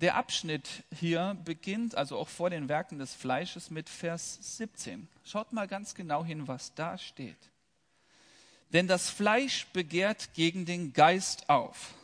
Der 0.04 0.16
Abschnitt 0.16 0.68
hier 0.94 1.34
beginnt, 1.46 1.94
also 1.94 2.18
auch 2.18 2.28
vor 2.28 2.50
den 2.50 2.68
Werken 2.68 2.98
des 2.98 3.14
Fleisches, 3.14 3.70
mit 3.70 3.88
Vers 3.88 4.38
17. 4.58 5.08
Schaut 5.24 5.54
mal 5.54 5.66
ganz 5.66 5.94
genau 5.94 6.22
hin, 6.22 6.46
was 6.46 6.74
da 6.74 6.98
steht. 6.98 7.38
Denn 8.74 8.86
das 8.86 9.08
Fleisch 9.08 9.66
begehrt 9.72 10.34
gegen 10.34 10.66
den 10.66 10.92
Geist 10.92 11.48
auf, 11.48 11.94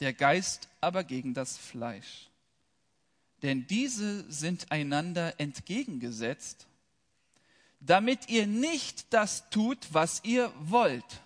der 0.00 0.12
Geist 0.12 0.68
aber 0.82 1.02
gegen 1.02 1.32
das 1.32 1.56
Fleisch. 1.56 2.28
Denn 3.42 3.66
diese 3.66 4.30
sind 4.30 4.70
einander 4.70 5.40
entgegengesetzt, 5.40 6.66
damit 7.80 8.28
ihr 8.28 8.46
nicht 8.46 9.14
das 9.14 9.48
tut, 9.48 9.78
was 9.92 10.22
ihr 10.24 10.52
wollt. 10.60 11.22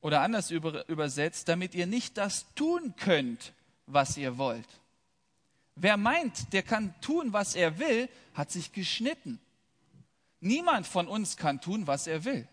Oder 0.00 0.20
anders 0.20 0.52
übersetzt, 0.52 1.48
damit 1.48 1.74
ihr 1.74 1.88
nicht 1.88 2.18
das 2.18 2.46
tun 2.54 2.94
könnt, 2.96 3.52
was 3.92 4.16
ihr 4.16 4.38
wollt. 4.38 4.68
Wer 5.76 5.96
meint, 5.96 6.52
der 6.52 6.62
kann 6.62 6.94
tun, 7.00 7.32
was 7.32 7.54
er 7.54 7.78
will, 7.78 8.08
hat 8.34 8.50
sich 8.50 8.72
geschnitten. 8.72 9.40
Niemand 10.40 10.86
von 10.86 11.08
uns 11.08 11.36
kann 11.36 11.60
tun, 11.60 11.86
was 11.86 12.06
er 12.06 12.24
will. 12.24 12.46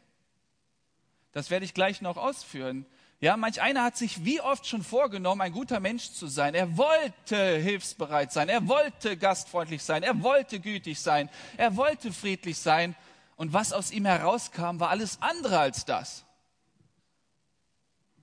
Das 1.31 1.49
werde 1.49 1.65
ich 1.65 1.73
gleich 1.73 2.01
noch 2.01 2.17
ausführen. 2.17 2.85
Ja, 3.19 3.35
manch 3.35 3.61
einer 3.61 3.83
hat 3.83 3.97
sich 3.97 4.25
wie 4.25 4.41
oft 4.41 4.67
schon 4.67 4.83
vorgenommen, 4.83 5.41
ein 5.41 5.51
guter 5.51 5.79
Mensch 5.79 6.11
zu 6.11 6.27
sein. 6.27 6.53
Er 6.53 6.77
wollte 6.77 7.57
hilfsbereit 7.57 8.31
sein, 8.31 8.47
er 8.47 8.67
wollte 8.67 9.17
gastfreundlich 9.17 9.81
sein, 9.81 10.03
er 10.03 10.21
wollte 10.21 10.59
gütig 10.59 10.99
sein, 10.99 11.29
er 11.57 11.75
wollte 11.75 12.13
friedlich 12.13 12.59
sein. 12.59 12.95
Und 13.35 13.53
was 13.53 13.73
aus 13.73 13.91
ihm 13.91 14.05
herauskam, 14.05 14.79
war 14.79 14.89
alles 14.89 15.21
andere 15.21 15.59
als 15.59 15.85
das. 15.85 16.25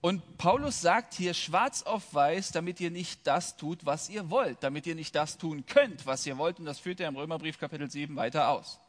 Und 0.05 0.37
Paulus 0.37 0.83
sagt 0.83 1.15
hier 1.15 1.33
schwarz 1.33 1.83
auf 1.83 2.13
weiß, 2.13 2.53
damit 2.53 2.79
ihr 2.79 2.91
nicht 2.91 3.27
das 3.27 3.57
tut, 3.57 3.87
was 3.87 4.11
ihr 4.11 4.29
wollt, 4.29 4.63
damit 4.63 4.87
ihr 4.87 4.95
nicht 4.95 5.15
das 5.15 5.39
tun 5.39 5.65
könnt, 5.65 6.05
was 6.05 6.27
ihr 6.27 6.37
wollt. 6.37 6.59
Und 6.59 6.67
das 6.67 6.79
führt 6.79 7.01
er 7.01 7.09
im 7.09 7.17
Römerbrief 7.17 7.59
Kapitel 7.59 7.91
7 7.91 8.15
weiter 8.15 8.49
aus. 8.49 8.81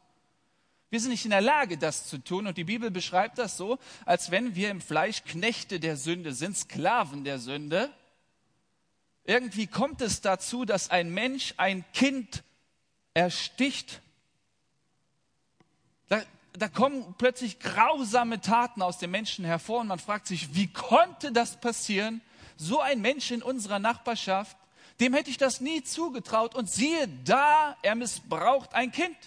Wir 0.89 0.99
sind 0.99 1.11
nicht 1.11 1.23
in 1.23 1.31
der 1.31 1.39
Lage, 1.39 1.77
das 1.77 2.09
zu 2.09 2.17
tun. 2.17 2.47
Und 2.47 2.57
die 2.57 2.65
Bibel 2.65 2.91
beschreibt 2.91 3.37
das 3.37 3.55
so, 3.55 3.79
als 4.03 4.29
wenn 4.29 4.55
wir 4.55 4.69
im 4.69 4.81
Fleisch 4.81 5.23
Knechte 5.23 5.79
der 5.79 5.95
Sünde 5.95 6.33
sind, 6.33 6.57
Sklaven 6.57 7.23
der 7.23 7.39
Sünde. 7.39 7.89
Irgendwie 9.23 9.67
kommt 9.67 10.01
es 10.01 10.19
dazu, 10.19 10.65
dass 10.65 10.89
ein 10.89 11.13
Mensch 11.13 11.53
ein 11.55 11.85
Kind 11.93 12.43
ersticht. 13.13 14.01
Da, 16.57 16.67
kommen 16.67 17.15
plötzlich 17.17 17.59
grausame 17.59 18.41
Taten 18.41 18.81
aus 18.81 18.97
dem 18.97 19.11
Menschen 19.11 19.45
hervor 19.45 19.81
und 19.81 19.87
man 19.87 19.99
fragt 19.99 20.27
sich, 20.27 20.55
wie 20.55 20.67
konnte 20.67 21.31
das 21.31 21.59
passieren? 21.59 22.21
So 22.57 22.79
ein 22.79 23.01
Mensch 23.01 23.31
in 23.31 23.41
unserer 23.41 23.79
Nachbarschaft, 23.79 24.55
dem 24.99 25.13
hätte 25.13 25.29
ich 25.29 25.37
das 25.37 25.59
nie 25.59 25.83
zugetraut 25.83 26.55
und 26.55 26.69
siehe 26.69 27.07
da, 27.25 27.75
er 27.81 27.95
missbraucht 27.95 28.73
ein 28.73 28.91
Kind. 28.91 29.17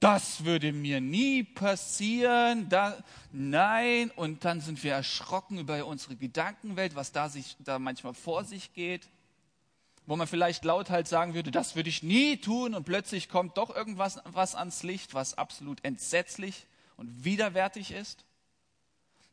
Das 0.00 0.44
würde 0.44 0.72
mir 0.72 1.00
nie 1.00 1.44
passieren. 1.44 2.68
Da, 2.70 2.96
nein, 3.32 4.10
und 4.16 4.44
dann 4.44 4.60
sind 4.60 4.82
wir 4.82 4.94
erschrocken 4.94 5.58
über 5.58 5.84
unsere 5.84 6.16
Gedankenwelt, 6.16 6.94
was 6.94 7.12
da, 7.12 7.28
sich, 7.28 7.56
da 7.60 7.78
manchmal 7.78 8.14
vor 8.14 8.44
sich 8.44 8.72
geht 8.72 9.08
wo 10.10 10.16
man 10.16 10.26
vielleicht 10.26 10.64
laut 10.64 10.90
halt 10.90 11.06
sagen 11.06 11.34
würde, 11.34 11.52
das 11.52 11.76
würde 11.76 11.88
ich 11.88 12.02
nie 12.02 12.36
tun 12.36 12.74
und 12.74 12.82
plötzlich 12.82 13.28
kommt 13.28 13.56
doch 13.56 13.70
irgendwas 13.72 14.18
was 14.24 14.56
ans 14.56 14.82
Licht, 14.82 15.14
was 15.14 15.38
absolut 15.38 15.84
entsetzlich 15.84 16.66
und 16.96 17.24
widerwärtig 17.24 17.92
ist. 17.92 18.24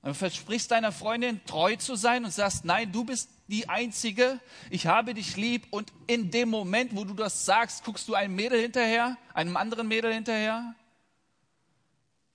Du 0.04 0.14
versprichst 0.14 0.70
deiner 0.70 0.92
Freundin 0.92 1.44
treu 1.48 1.78
zu 1.78 1.96
sein 1.96 2.26
und 2.26 2.32
sagst, 2.32 2.64
nein, 2.64 2.92
du 2.92 3.06
bist 3.06 3.32
die 3.48 3.68
Einzige, 3.68 4.40
ich 4.70 4.86
habe 4.86 5.16
dich 5.16 5.36
lieb 5.36 5.66
und 5.72 5.92
in 6.06 6.30
dem 6.30 6.50
Moment, 6.50 6.96
wo 6.96 7.06
du 7.06 7.16
das 7.16 7.44
sagst, 7.44 7.84
guckst 7.84 8.08
du 8.08 8.14
einem 8.14 8.36
Mädel 8.36 8.62
hinterher, 8.62 9.18
einem 9.34 9.58
anderen 9.58 9.88
Mädel 9.88 10.14
hinterher. 10.14 10.76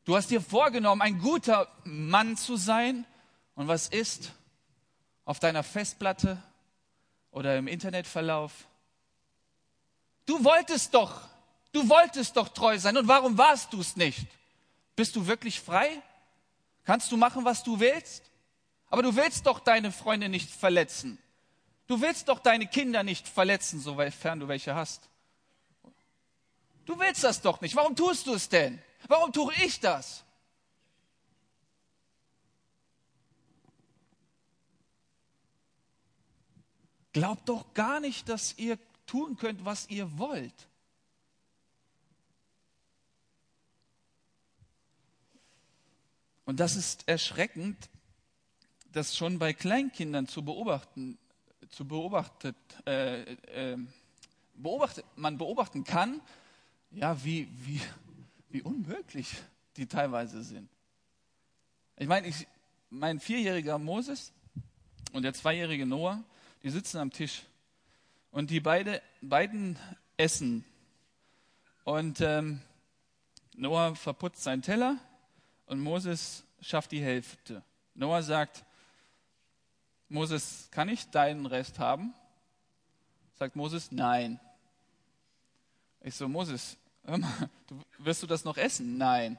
Du 0.04 0.16
hast 0.16 0.32
dir 0.32 0.40
vorgenommen, 0.40 1.00
ein 1.00 1.20
guter 1.20 1.68
Mann 1.84 2.36
zu 2.36 2.56
sein 2.56 3.06
und 3.54 3.68
was 3.68 3.86
ist 3.86 4.32
auf 5.24 5.38
deiner 5.38 5.62
Festplatte 5.62 6.42
oder 7.32 7.58
im 7.58 7.66
Internetverlauf. 7.66 8.52
Du 10.26 10.44
wolltest 10.44 10.94
doch, 10.94 11.22
du 11.72 11.88
wolltest 11.88 12.36
doch 12.36 12.48
treu 12.48 12.78
sein. 12.78 12.96
Und 12.96 13.08
warum 13.08 13.36
warst 13.36 13.72
du 13.72 13.80
es 13.80 13.96
nicht? 13.96 14.26
Bist 14.94 15.16
du 15.16 15.26
wirklich 15.26 15.60
frei? 15.60 16.00
Kannst 16.84 17.10
du 17.10 17.16
machen, 17.16 17.44
was 17.44 17.64
du 17.64 17.80
willst? 17.80 18.30
Aber 18.88 19.02
du 19.02 19.16
willst 19.16 19.46
doch 19.46 19.58
deine 19.58 19.90
Freunde 19.90 20.28
nicht 20.28 20.50
verletzen. 20.50 21.18
Du 21.86 22.00
willst 22.00 22.28
doch 22.28 22.38
deine 22.38 22.66
Kinder 22.66 23.02
nicht 23.02 23.26
verletzen, 23.26 23.80
sofern 23.80 24.38
du 24.38 24.48
welche 24.48 24.74
hast. 24.74 25.08
Du 26.84 26.98
willst 26.98 27.24
das 27.24 27.40
doch 27.40 27.60
nicht. 27.60 27.74
Warum 27.74 27.96
tust 27.96 28.26
du 28.26 28.34
es 28.34 28.48
denn? 28.48 28.80
Warum 29.08 29.32
tue 29.32 29.52
ich 29.64 29.80
das? 29.80 30.24
Glaubt 37.12 37.48
doch 37.48 37.74
gar 37.74 38.00
nicht, 38.00 38.28
dass 38.28 38.58
ihr 38.58 38.78
tun 39.06 39.36
könnt, 39.36 39.64
was 39.64 39.88
ihr 39.90 40.18
wollt. 40.18 40.68
Und 46.44 46.60
das 46.60 46.76
ist 46.76 47.08
erschreckend, 47.08 47.88
das 48.92 49.16
schon 49.16 49.38
bei 49.38 49.52
Kleinkindern 49.52 50.26
zu 50.26 50.44
beobachten, 50.44 51.18
zu 51.70 51.86
beobachtet, 51.86 52.56
äh, 52.86 53.22
äh, 53.22 53.78
beobachtet, 54.54 55.04
man 55.16 55.38
beobachten 55.38 55.84
kann, 55.84 56.20
ja, 56.90 57.22
wie, 57.24 57.48
wie, 57.64 57.80
wie 58.50 58.62
unmöglich 58.62 59.34
die 59.76 59.86
teilweise 59.86 60.42
sind. 60.42 60.68
Ich 61.96 62.06
meine, 62.06 62.26
ich, 62.26 62.46
mein 62.90 63.20
vierjähriger 63.20 63.78
Moses 63.78 64.32
und 65.12 65.22
der 65.22 65.32
zweijährige 65.32 65.86
Noah, 65.86 66.22
die 66.62 66.70
sitzen 66.70 66.98
am 66.98 67.10
Tisch 67.10 67.42
und 68.30 68.50
die 68.50 68.60
beide, 68.60 69.02
beiden 69.20 69.78
essen. 70.16 70.64
Und 71.84 72.20
ähm, 72.20 72.60
Noah 73.54 73.94
verputzt 73.94 74.42
seinen 74.42 74.62
Teller 74.62 74.98
und 75.66 75.80
Moses 75.80 76.44
schafft 76.60 76.92
die 76.92 77.02
Hälfte. 77.02 77.62
Noah 77.94 78.22
sagt, 78.22 78.64
Moses, 80.08 80.68
kann 80.70 80.88
ich 80.88 81.10
deinen 81.10 81.46
Rest 81.46 81.78
haben? 81.78 82.14
Sagt 83.34 83.56
Moses, 83.56 83.90
nein. 83.90 84.38
Ich 86.00 86.14
so, 86.14 86.28
Moses, 86.28 86.76
mal, 87.04 87.50
du, 87.66 87.80
wirst 87.98 88.22
du 88.22 88.26
das 88.26 88.44
noch 88.44 88.56
essen? 88.56 88.98
Nein. 88.98 89.38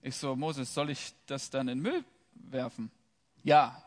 Ich 0.00 0.16
so, 0.16 0.34
Moses, 0.34 0.72
soll 0.74 0.90
ich 0.90 1.14
das 1.26 1.50
dann 1.50 1.68
in 1.68 1.80
Müll 1.80 2.04
werfen? 2.34 2.90
Ja. 3.44 3.82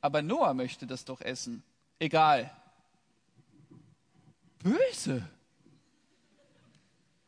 Aber 0.00 0.22
Noah 0.22 0.54
möchte 0.54 0.86
das 0.86 1.04
doch 1.04 1.20
essen. 1.20 1.62
Egal. 1.98 2.50
Böse. 4.58 5.28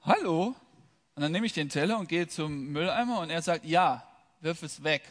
Hallo? 0.03 0.55
Und 1.15 1.23
dann 1.23 1.33
nehme 1.33 1.47
ich 1.47 1.53
den 1.53 1.69
Teller 1.69 1.99
und 1.99 2.09
gehe 2.09 2.29
zum 2.29 2.69
Mülleimer 2.69 3.21
und 3.21 3.31
er 3.31 3.43
sagt, 3.43 3.65
ja, 3.65 4.07
wirf 4.41 4.63
es 4.63 4.83
weg. 4.85 5.03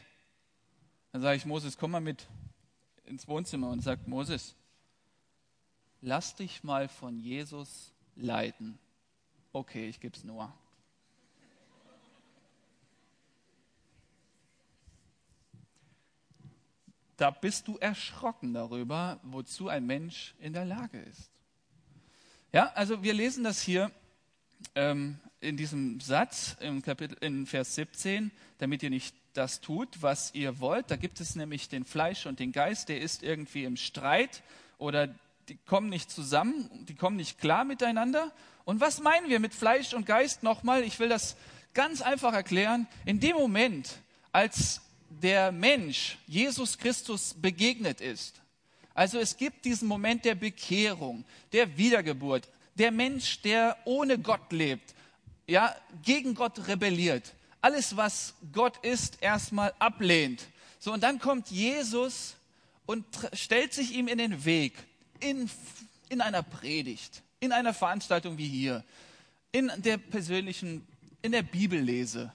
Dann 1.12 1.22
sage 1.22 1.38
ich, 1.38 1.46
Moses, 1.46 1.78
komm 1.78 1.92
mal 1.92 2.02
mit 2.02 2.28
ins 3.06 3.28
Wohnzimmer 3.28 3.70
und 3.70 3.82
sagt, 3.82 4.08
Moses, 4.08 4.56
lass 6.02 6.36
dich 6.36 6.64
mal 6.64 6.88
von 6.88 7.20
Jesus 7.20 7.92
leiten. 8.16 8.78
Okay, 9.52 9.88
ich 9.90 10.00
gebe 10.00 10.16
es 10.16 10.24
Noah. 10.24 10.54
Da 17.18 17.32
bist 17.32 17.68
du 17.68 17.78
erschrocken 17.78 18.54
darüber, 18.54 19.20
wozu 19.24 19.68
ein 19.68 19.86
Mensch 19.86 20.36
in 20.40 20.54
der 20.54 20.66
Lage 20.66 21.00
ist. 21.00 21.32
Ja, 22.54 22.72
also 22.76 23.04
wir 23.04 23.14
lesen 23.14 23.44
das 23.44 23.62
hier 23.62 23.92
ähm, 24.76 25.20
in 25.42 25.58
diesem 25.58 26.00
Satz 26.00 26.56
im 26.60 26.82
Kapitel, 26.82 27.18
in 27.22 27.46
Vers 27.46 27.76
17, 27.76 28.32
damit 28.60 28.84
ihr 28.84 28.90
nicht 28.90 29.16
das 29.34 29.62
tut, 29.62 30.02
was 30.02 30.34
ihr 30.34 30.60
wollt. 30.60 30.90
Da 30.90 30.96
gibt 30.96 31.20
es 31.20 31.36
nämlich 31.36 31.70
den 31.70 31.86
Fleisch 31.86 32.26
und 32.26 32.40
den 32.40 32.52
Geist, 32.52 32.90
der 32.90 33.02
ist 33.02 33.24
irgendwie 33.24 33.66
im 33.66 33.78
Streit 33.78 34.44
oder 34.78 35.14
die 35.50 35.58
kommen 35.66 35.90
nicht 35.90 36.12
zusammen, 36.12 36.70
die 36.88 36.96
kommen 36.96 37.16
nicht 37.16 37.40
klar 37.40 37.64
miteinander. 37.64 38.32
Und 38.66 38.82
was 38.82 39.02
meinen 39.02 39.30
wir 39.30 39.40
mit 39.40 39.54
Fleisch 39.54 39.94
und 39.94 40.06
Geist 40.06 40.44
nochmal? 40.44 40.84
Ich 40.84 41.00
will 41.00 41.10
das 41.10 41.38
ganz 41.74 42.02
einfach 42.02 42.34
erklären. 42.34 42.88
In 43.06 43.20
dem 43.20 43.36
Moment, 43.36 44.00
als 44.32 44.82
der 45.10 45.52
Mensch 45.52 46.18
Jesus 46.28 46.78
Christus 46.78 47.34
begegnet 47.34 48.02
ist, 48.02 48.42
also 48.94 49.20
es 49.20 49.38
gibt 49.38 49.64
diesen 49.66 49.88
Moment 49.88 50.26
der 50.26 50.34
Bekehrung, 50.34 51.24
der 51.54 51.78
Wiedergeburt, 51.78 52.50
der 52.76 52.92
Mensch, 52.92 53.42
der 53.42 53.78
ohne 53.86 54.18
Gott 54.18 54.52
lebt, 54.52 54.96
ja, 55.48 55.76
gegen 56.04 56.34
Gott 56.34 56.68
rebelliert, 56.68 57.34
alles, 57.62 57.96
was 57.96 58.34
Gott 58.52 58.84
ist, 58.84 59.22
erstmal 59.22 59.74
ablehnt. 59.80 60.48
So, 60.80 60.94
und 60.94 61.04
dann 61.04 61.20
kommt 61.20 61.50
Jesus 61.50 62.36
und 62.86 63.06
stellt 63.34 63.74
sich 63.74 63.94
ihm 63.94 64.08
in 64.08 64.18
den 64.18 64.46
Weg, 64.46 64.74
in, 65.20 65.50
in 66.10 66.22
einer 66.22 66.42
Predigt, 66.44 67.22
in 67.40 67.52
einer 67.52 67.74
Veranstaltung 67.74 68.38
wie 68.38 68.48
hier, 68.48 68.84
in 69.52 69.72
der 69.78 69.98
persönlichen, 69.98 70.88
in 71.22 71.32
der 71.32 71.44
Bibellese, 71.44 72.34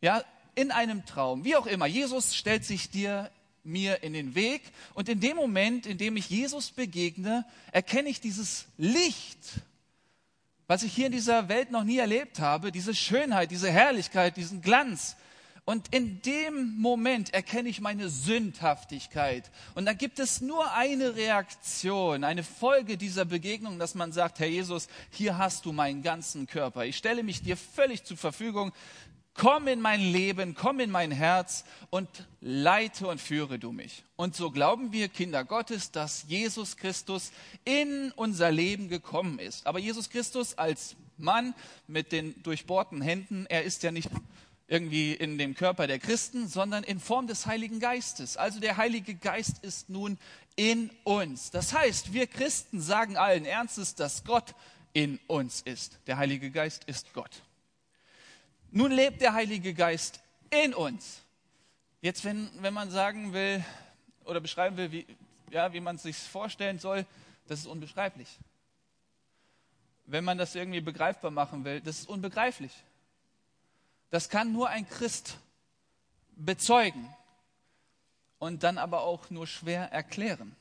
ja, 0.00 0.22
in 0.54 0.70
einem 0.70 1.04
Traum, 1.06 1.44
wie 1.44 1.56
auch 1.56 1.66
immer. 1.66 1.86
Jesus 1.86 2.34
stellt 2.34 2.64
sich 2.64 2.90
dir 2.90 3.30
mir 3.62 4.02
in 4.02 4.12
den 4.12 4.34
Weg 4.34 4.62
und 4.94 5.08
in 5.08 5.20
dem 5.20 5.36
Moment, 5.36 5.86
in 5.86 5.98
dem 5.98 6.16
ich 6.16 6.30
Jesus 6.30 6.70
begegne, 6.70 7.44
erkenne 7.72 8.08
ich 8.08 8.20
dieses 8.20 8.66
Licht, 8.78 9.60
was 10.66 10.82
ich 10.82 10.94
hier 10.94 11.06
in 11.06 11.12
dieser 11.12 11.48
Welt 11.48 11.70
noch 11.70 11.84
nie 11.84 11.98
erlebt 11.98 12.38
habe, 12.38 12.72
diese 12.72 12.94
Schönheit, 12.94 13.50
diese 13.50 13.70
Herrlichkeit, 13.70 14.36
diesen 14.36 14.62
Glanz. 14.62 15.16
Und 15.64 15.94
in 15.94 16.22
dem 16.22 16.78
Moment 16.78 17.34
erkenne 17.34 17.68
ich 17.68 17.80
meine 17.80 18.08
Sündhaftigkeit. 18.08 19.50
Und 19.74 19.84
dann 19.86 19.98
gibt 19.98 20.18
es 20.18 20.40
nur 20.40 20.72
eine 20.72 21.16
Reaktion, 21.16 22.24
eine 22.24 22.42
Folge 22.42 22.96
dieser 22.96 23.24
Begegnung, 23.24 23.78
dass 23.78 23.94
man 23.94 24.12
sagt, 24.12 24.40
Herr 24.40 24.48
Jesus, 24.48 24.88
hier 25.10 25.38
hast 25.38 25.66
du 25.66 25.72
meinen 25.72 26.02
ganzen 26.02 26.46
Körper. 26.46 26.86
Ich 26.86 26.96
stelle 26.96 27.22
mich 27.22 27.42
dir 27.42 27.56
völlig 27.56 28.04
zur 28.04 28.16
Verfügung. 28.16 28.72
Komm 29.34 29.68
in 29.68 29.80
mein 29.80 30.00
Leben, 30.00 30.54
komm 30.54 30.80
in 30.80 30.90
mein 30.90 31.12
Herz 31.12 31.64
und 31.88 32.08
leite 32.40 33.06
und 33.06 33.20
führe 33.20 33.58
du 33.58 33.72
mich. 33.72 34.04
Und 34.16 34.34
so 34.34 34.50
glauben 34.50 34.92
wir 34.92 35.08
Kinder 35.08 35.44
Gottes, 35.44 35.92
dass 35.92 36.24
Jesus 36.28 36.76
Christus 36.76 37.32
in 37.64 38.12
unser 38.16 38.50
Leben 38.50 38.88
gekommen 38.88 39.38
ist. 39.38 39.66
Aber 39.66 39.78
Jesus 39.78 40.10
Christus 40.10 40.58
als 40.58 40.96
Mann 41.16 41.54
mit 41.86 42.12
den 42.12 42.42
durchbohrten 42.42 43.00
Händen, 43.00 43.46
er 43.48 43.62
ist 43.62 43.82
ja 43.82 43.92
nicht 43.92 44.10
irgendwie 44.70 45.12
in 45.12 45.36
dem 45.36 45.54
Körper 45.54 45.86
der 45.86 45.98
Christen, 45.98 46.46
sondern 46.46 46.84
in 46.84 47.00
Form 47.00 47.26
des 47.26 47.46
Heiligen 47.46 47.80
Geistes. 47.80 48.36
Also 48.36 48.60
der 48.60 48.76
Heilige 48.76 49.14
Geist 49.14 49.58
ist 49.62 49.90
nun 49.90 50.18
in 50.54 50.90
uns. 51.02 51.50
Das 51.50 51.72
heißt, 51.72 52.12
wir 52.12 52.26
Christen 52.26 52.80
sagen 52.80 53.16
allen 53.16 53.44
Ernstes, 53.44 53.94
dass 53.94 54.24
Gott 54.24 54.54
in 54.92 55.18
uns 55.26 55.62
ist. 55.62 55.98
Der 56.06 56.18
Heilige 56.18 56.50
Geist 56.50 56.84
ist 56.84 57.12
Gott. 57.12 57.42
Nun 58.72 58.92
lebt 58.92 59.20
der 59.20 59.32
Heilige 59.34 59.74
Geist 59.74 60.20
in 60.50 60.74
uns. 60.74 61.22
Jetzt, 62.00 62.24
wenn, 62.24 62.48
wenn 62.62 62.72
man 62.72 62.90
sagen 62.90 63.32
will 63.32 63.64
oder 64.24 64.40
beschreiben 64.40 64.76
will, 64.76 64.92
wie, 64.92 65.06
ja, 65.50 65.72
wie 65.72 65.80
man 65.80 65.96
es 65.96 66.04
sich 66.04 66.16
vorstellen 66.16 66.78
soll, 66.78 67.04
das 67.48 67.60
ist 67.60 67.66
unbeschreiblich. 67.66 68.38
Wenn 70.06 70.24
man 70.24 70.38
das 70.38 70.54
irgendwie 70.54 70.80
begreifbar 70.80 71.30
machen 71.30 71.64
will, 71.64 71.80
das 71.80 72.00
ist 72.00 72.08
unbegreiflich. 72.08 72.72
Das 74.10 74.28
kann 74.28 74.52
nur 74.52 74.68
ein 74.68 74.88
Christ 74.88 75.38
bezeugen 76.36 77.12
und 78.38 78.62
dann 78.62 78.78
aber 78.78 79.02
auch 79.02 79.30
nur 79.30 79.46
schwer 79.46 79.92
erklären. 79.92 80.54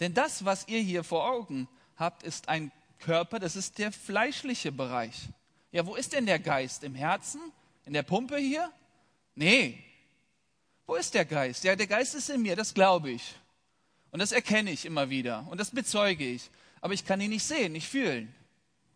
Denn 0.00 0.14
das, 0.14 0.44
was 0.44 0.68
ihr 0.68 0.80
hier 0.80 1.04
vor 1.04 1.28
Augen 1.28 1.68
habt, 1.96 2.22
ist 2.22 2.48
ein 2.48 2.72
Körper, 2.98 3.38
das 3.38 3.56
ist 3.56 3.78
der 3.78 3.92
fleischliche 3.92 4.72
Bereich. 4.72 5.28
Ja, 5.72 5.86
wo 5.86 5.94
ist 5.94 6.12
denn 6.12 6.26
der 6.26 6.38
Geist? 6.38 6.84
Im 6.84 6.94
Herzen? 6.94 7.40
In 7.86 7.94
der 7.94 8.02
Pumpe 8.02 8.36
hier? 8.36 8.70
Nee. 9.34 9.82
Wo 10.86 10.94
ist 10.94 11.14
der 11.14 11.24
Geist? 11.24 11.64
Ja, 11.64 11.74
der 11.74 11.86
Geist 11.86 12.14
ist 12.14 12.28
in 12.28 12.42
mir, 12.42 12.54
das 12.54 12.74
glaube 12.74 13.10
ich. 13.10 13.34
Und 14.10 14.20
das 14.20 14.32
erkenne 14.32 14.70
ich 14.70 14.84
immer 14.84 15.08
wieder 15.08 15.46
und 15.50 15.58
das 15.58 15.70
bezeuge 15.70 16.24
ich. 16.24 16.50
Aber 16.82 16.92
ich 16.92 17.06
kann 17.06 17.20
ihn 17.20 17.30
nicht 17.30 17.44
sehen, 17.44 17.72
nicht 17.72 17.88
fühlen, 17.88 18.34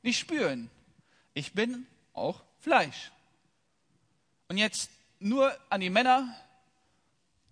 nicht 0.02 0.18
spüren. 0.18 0.70
Ich 1.32 1.54
bin 1.54 1.86
auch 2.12 2.42
Fleisch. 2.60 3.10
Und 4.48 4.58
jetzt 4.58 4.90
nur 5.18 5.56
an 5.70 5.80
die 5.80 5.90
Männer. 5.90 6.34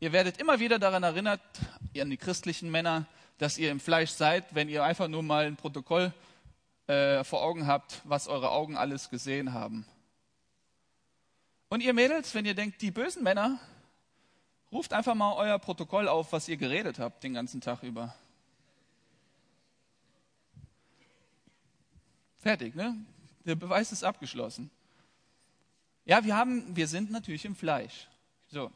Ihr 0.01 0.13
werdet 0.13 0.39
immer 0.39 0.61
wieder 0.61 0.79
daran 0.79 1.03
erinnert, 1.03 1.41
an 1.99 2.11
die 2.11 2.17
christlichen 2.17 2.71
Männer, 2.71 3.07
dass 3.39 3.57
ihr 3.57 3.71
im 3.71 3.81
Fleisch 3.81 4.11
seid, 4.11 4.55
wenn 4.55 4.69
ihr 4.69 4.85
einfach 4.85 5.09
nur 5.09 5.23
mal 5.23 5.47
ein 5.47 5.57
Protokoll 5.57 6.13
äh, 6.87 7.25
vor 7.25 7.43
Augen 7.43 7.67
habt, 7.67 8.01
was 8.05 8.29
eure 8.29 8.51
Augen 8.51 8.77
alles 8.77 9.11
gesehen 9.11 9.53
haben. 9.53 9.87
Und 11.69 11.83
ihr 11.83 11.95
Mädels, 11.95 12.35
wenn 12.35 12.45
ihr 12.45 12.55
denkt, 12.55 12.83
die 12.83 12.91
bösen 12.91 13.23
Männer, 13.23 13.59
ruft 14.71 14.93
einfach 14.93 15.15
mal 15.15 15.35
euer 15.35 15.59
Protokoll 15.59 16.09
auf, 16.09 16.33
was 16.33 16.49
ihr 16.49 16.57
geredet 16.57 16.99
habt 16.99 17.23
den 17.23 17.35
ganzen 17.35 17.61
Tag 17.61 17.83
über. 17.83 18.15
Fertig, 22.39 22.75
ne? 22.75 22.95
Der 23.45 23.55
Beweis 23.55 23.93
ist 23.93 24.05
abgeschlossen. 24.05 24.71
Ja, 26.05 26.25
wir 26.25 26.37
haben, 26.37 26.77
wir 26.77 26.87
sind 26.87 27.11
natürlich 27.11 27.45
im 27.45 27.57
Fleisch. 27.57 28.09
So. 28.49 28.71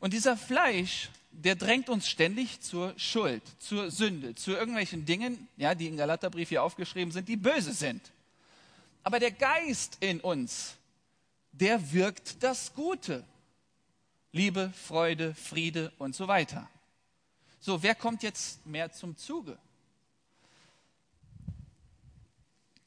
Und 0.00 0.12
dieser 0.12 0.36
Fleisch, 0.36 1.10
der 1.42 1.54
drängt 1.54 1.88
uns 1.88 2.08
ständig 2.08 2.60
zur 2.60 2.98
Schuld, 2.98 3.42
zur 3.58 3.90
Sünde, 3.90 4.34
zu 4.34 4.52
irgendwelchen 4.52 5.04
Dingen, 5.04 5.48
ja, 5.56 5.74
die 5.74 5.86
im 5.86 5.96
Galaterbrief 5.96 6.48
hier 6.48 6.62
aufgeschrieben 6.62 7.12
sind, 7.12 7.28
die 7.28 7.36
böse 7.36 7.72
sind. 7.72 8.10
Aber 9.02 9.20
der 9.20 9.30
Geist 9.30 9.98
in 10.00 10.20
uns, 10.20 10.76
der 11.52 11.92
wirkt 11.92 12.42
das 12.42 12.74
Gute. 12.74 13.24
Liebe, 14.32 14.72
Freude, 14.86 15.34
Friede 15.34 15.92
und 15.98 16.14
so 16.14 16.26
weiter. 16.26 16.68
So, 17.60 17.82
wer 17.82 17.94
kommt 17.94 18.22
jetzt 18.22 18.66
mehr 18.66 18.92
zum 18.92 19.16
Zuge? 19.16 19.58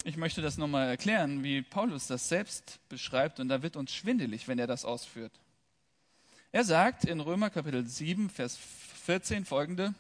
Ich 0.03 0.17
möchte 0.17 0.41
das 0.41 0.57
nochmal 0.57 0.87
erklären, 0.87 1.43
wie 1.43 1.61
Paulus 1.61 2.07
das 2.07 2.29
selbst 2.29 2.79
beschreibt, 2.89 3.39
und 3.39 3.49
da 3.49 3.61
wird 3.61 3.75
uns 3.75 3.93
schwindelig, 3.93 4.47
wenn 4.47 4.57
er 4.57 4.67
das 4.67 4.85
ausführt. 4.85 5.33
Er 6.51 6.63
sagt 6.63 7.05
in 7.05 7.19
Römer 7.19 7.51
Kapitel 7.51 7.85
7, 7.85 8.27
Vers 8.27 8.57
14 9.05 9.45
folgende, 9.45 9.93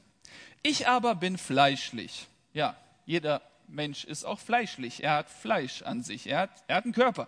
ich 0.63 0.87
aber 0.87 1.13
bin 1.13 1.37
fleischlich. 1.37 2.25
Ja, 2.53 2.75
jeder 3.05 3.43
Mensch 3.67 4.03
ist 4.03 4.25
auch 4.25 4.39
fleischlich. 4.39 5.03
Er 5.03 5.13
hat 5.13 5.29
Fleisch 5.29 5.83
an 5.83 6.01
sich. 6.01 6.25
Er 6.25 6.39
hat, 6.39 6.63
er 6.67 6.77
hat 6.77 6.85
einen 6.85 6.93
Körper. 6.93 7.27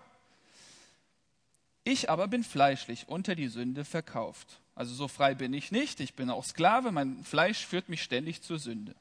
Ich 1.84 2.10
aber 2.10 2.28
bin 2.28 2.44
fleischlich 2.44 3.08
unter 3.10 3.36
die 3.36 3.48
Sünde 3.48 3.86
verkauft. 3.86 4.60
Also 4.74 4.96
so 4.96 5.08
frei 5.08 5.36
bin 5.36 5.54
ich 5.54 5.72
nicht. 5.72 6.00
Ich 6.00 6.16
bin 6.16 6.32
auch 6.32 6.44
Sklave. 6.44 6.92
Mein 6.92 7.24
Fleisch 7.24 7.66
führt 7.66 7.90
mich 7.90 8.02
ständig 8.02 8.42
zur 8.42 8.58
Sünde. 8.58 8.96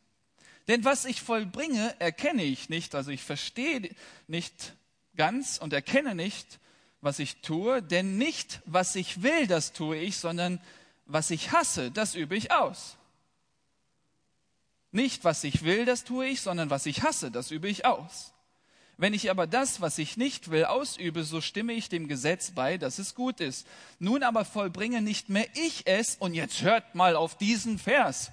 Denn 0.69 0.85
was 0.85 1.07
ich 1.07 1.23
vollbringe, 1.23 1.95
erkenne 1.99 2.45
ich 2.45 2.69
nicht. 2.69 2.95
Also 2.95 3.11
ich 3.11 3.23
verstehe 3.23 3.91
nicht 4.29 4.75
ganz 5.17 5.57
und 5.59 5.73
erkenne 5.73 6.15
nicht, 6.15 6.61
was 7.01 7.19
ich 7.19 7.37
tue, 7.37 7.83
denn 7.83 8.19
nicht, 8.19 8.61
was 8.67 8.95
ich 8.95 9.23
will, 9.23 9.47
das 9.47 9.73
tue 9.73 9.97
ich, 9.97 10.19
sondern 10.19 10.61
was 11.07 11.31
ich 11.31 11.53
hasse, 11.53 11.91
das 11.91 12.15
übe 12.15 12.37
ich 12.37 12.53
aus. 12.53 12.97
Nicht, 14.93 15.25
was 15.25 15.45
ich 15.45 15.65
will, 15.65 15.85
das 15.85 16.05
tue 16.05 16.27
ich, 16.27 16.41
sondern 16.41 16.71
was 16.71 16.87
ich 16.87 17.03
hasse, 17.03 17.31
das 17.31 17.51
übe 17.51 17.69
ich 17.69 17.87
aus. 17.87 18.33
Wenn 18.97 19.15
ich 19.15 19.31
aber 19.31 19.47
das, 19.47 19.81
was 19.81 19.97
ich 19.97 20.19
nicht 20.19 20.51
will, 20.51 20.67
ausübe, 20.67 21.25
so 21.25 21.41
stimme 21.41 21.73
ich 21.73 21.89
dem 21.89 22.07
Gesetz 22.07 22.51
bei, 22.51 22.77
dass 22.77 22.99
es 22.99 23.15
gut 23.15 23.41
ist. 23.41 23.67
Nun 23.99 24.23
aber 24.23 24.45
vollbringe 24.45 25.01
nicht 25.01 25.31
mehr 25.31 25.47
ich 25.55 25.87
es, 25.87 26.17
und 26.17 26.35
jetzt 26.35 26.61
hört 26.61 26.95
mal 26.95 27.17
auf 27.17 27.39
diesen 27.39 27.79
Vers. 27.79 28.31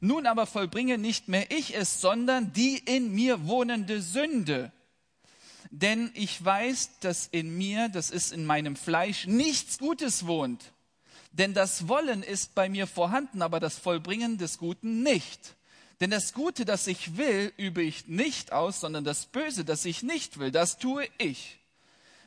Nun 0.00 0.26
aber 0.26 0.46
vollbringe 0.46 0.98
nicht 0.98 1.28
mehr 1.28 1.50
ich 1.50 1.74
es, 1.74 2.02
sondern 2.02 2.52
die 2.52 2.76
in 2.76 3.14
mir 3.14 3.46
wohnende 3.46 4.02
Sünde 4.02 4.72
denn 5.70 6.10
ich 6.14 6.44
weiß, 6.44 6.98
dass 7.00 7.28
in 7.28 7.56
mir, 7.56 7.88
das 7.88 8.10
ist 8.10 8.32
in 8.32 8.44
meinem 8.44 8.76
Fleisch, 8.76 9.26
nichts 9.26 9.78
Gutes 9.78 10.26
wohnt. 10.26 10.72
Denn 11.32 11.54
das 11.54 11.86
Wollen 11.86 12.24
ist 12.24 12.56
bei 12.56 12.68
mir 12.68 12.88
vorhanden, 12.88 13.40
aber 13.40 13.60
das 13.60 13.78
Vollbringen 13.78 14.36
des 14.36 14.58
Guten 14.58 15.02
nicht. 15.04 15.54
Denn 16.00 16.10
das 16.10 16.32
Gute, 16.32 16.64
das 16.64 16.86
ich 16.86 17.16
will, 17.16 17.52
übe 17.56 17.82
ich 17.82 18.08
nicht 18.08 18.52
aus, 18.52 18.80
sondern 18.80 19.04
das 19.04 19.26
Böse, 19.26 19.64
das 19.64 19.84
ich 19.84 20.02
nicht 20.02 20.38
will, 20.38 20.50
das 20.50 20.78
tue 20.78 21.06
ich. 21.18 21.58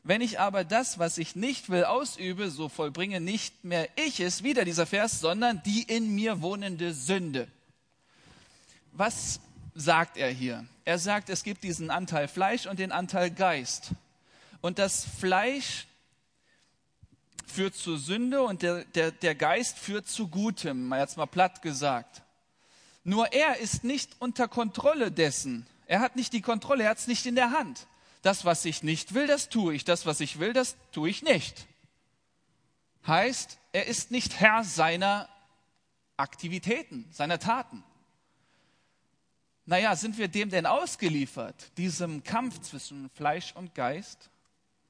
Wenn 0.03 0.21
ich 0.21 0.39
aber 0.39 0.63
das, 0.63 0.99
was 0.99 1.17
ich 1.17 1.35
nicht 1.35 1.69
will, 1.69 1.85
ausübe, 1.85 2.49
so 2.49 2.69
vollbringe 2.69 3.19
nicht 3.19 3.63
mehr 3.63 3.89
ich 3.95 4.19
es, 4.19 4.43
wieder 4.43 4.63
dieser 4.63 4.85
Vers, 4.85 5.19
sondern 5.19 5.61
die 5.63 5.83
in 5.83 6.13
mir 6.13 6.41
wohnende 6.41 6.93
Sünde. 6.93 7.47
Was 8.91 9.39
sagt 9.75 10.17
er 10.17 10.29
hier? 10.29 10.65
Er 10.85 10.99
sagt, 10.99 11.29
es 11.29 11.43
gibt 11.43 11.63
diesen 11.63 11.89
Anteil 11.89 12.27
Fleisch 12.27 12.65
und 12.65 12.79
den 12.79 12.91
Anteil 12.91 13.31
Geist. 13.31 13.91
Und 14.61 14.79
das 14.79 15.05
Fleisch 15.19 15.87
führt 17.45 17.75
zur 17.75 17.97
Sünde 17.97 18.41
und 18.43 18.61
der, 18.61 18.85
der, 18.85 19.11
der 19.11 19.35
Geist 19.35 19.77
führt 19.77 20.07
zu 20.07 20.27
Gutem, 20.27 20.87
mal 20.87 20.99
jetzt 20.99 21.17
mal 21.17 21.25
platt 21.25 21.61
gesagt. 21.61 22.21
Nur 23.03 23.33
er 23.33 23.57
ist 23.57 23.83
nicht 23.83 24.15
unter 24.19 24.47
Kontrolle 24.47 25.11
dessen. 25.11 25.67
Er 25.85 25.99
hat 25.99 26.15
nicht 26.15 26.33
die 26.33 26.41
Kontrolle, 26.41 26.83
er 26.83 26.91
hat 26.91 26.99
es 26.99 27.07
nicht 27.07 27.25
in 27.25 27.35
der 27.35 27.51
Hand. 27.51 27.87
Das, 28.21 28.45
was 28.45 28.63
ich 28.63 28.83
nicht 28.83 29.13
will, 29.13 29.27
das 29.27 29.49
tue 29.49 29.75
ich. 29.75 29.83
Das, 29.83 30.05
was 30.05 30.21
ich 30.21 30.39
will, 30.39 30.53
das 30.53 30.77
tue 30.91 31.09
ich 31.09 31.23
nicht. 31.23 31.67
Heißt, 33.05 33.59
er 33.73 33.87
ist 33.87 34.11
nicht 34.11 34.39
Herr 34.39 34.63
seiner 34.63 35.27
Aktivitäten, 36.15 37.05
seiner 37.11 37.37
Taten. 37.37 37.83
Naja, 39.65 39.95
sind 39.95 40.17
wir 40.17 40.27
dem 40.27 40.49
denn 40.49 40.65
ausgeliefert, 40.65 41.71
diesem 41.77 42.23
Kampf 42.23 42.59
zwischen 42.61 43.09
Fleisch 43.11 43.53
und 43.55 43.73
Geist? 43.73 44.29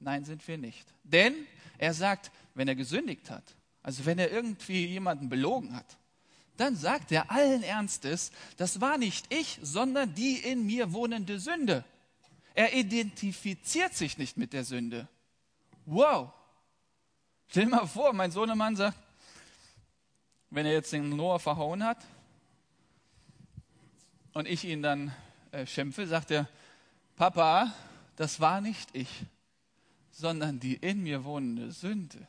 Nein, 0.00 0.24
sind 0.24 0.46
wir 0.48 0.58
nicht. 0.58 0.86
Denn 1.04 1.34
er 1.78 1.94
sagt, 1.94 2.32
wenn 2.54 2.66
er 2.66 2.74
gesündigt 2.74 3.30
hat, 3.30 3.44
also 3.82 4.04
wenn 4.04 4.18
er 4.18 4.30
irgendwie 4.30 4.86
jemanden 4.86 5.28
belogen 5.28 5.76
hat, 5.76 5.96
dann 6.56 6.76
sagt 6.76 7.12
er 7.12 7.30
allen 7.30 7.62
Ernstes, 7.62 8.32
das 8.56 8.80
war 8.80 8.98
nicht 8.98 9.32
ich, 9.32 9.58
sondern 9.62 10.14
die 10.14 10.36
in 10.36 10.66
mir 10.66 10.92
wohnende 10.92 11.38
Sünde. 11.38 11.84
Er 12.54 12.74
identifiziert 12.74 13.94
sich 13.94 14.18
nicht 14.18 14.36
mit 14.36 14.52
der 14.52 14.64
Sünde. 14.64 15.08
Wow. 15.86 16.32
Stell 17.48 17.64
dir 17.64 17.70
mal 17.70 17.86
vor, 17.86 18.12
mein 18.12 18.30
Sohnemann 18.30 18.76
sagt, 18.76 18.98
wenn 20.50 20.66
er 20.66 20.72
jetzt 20.72 20.92
den 20.92 21.10
Noah 21.10 21.40
verhauen 21.40 21.84
hat 21.84 21.98
und 24.34 24.46
ich 24.46 24.64
ihn 24.64 24.82
dann 24.82 25.14
äh, 25.50 25.66
schimpfe, 25.66 26.06
sagt 26.06 26.30
er, 26.30 26.48
Papa, 27.16 27.72
das 28.16 28.38
war 28.40 28.60
nicht 28.60 28.94
ich, 28.94 29.24
sondern 30.10 30.60
die 30.60 30.74
in 30.74 31.02
mir 31.02 31.24
wohnende 31.24 31.72
Sünde. 31.72 32.28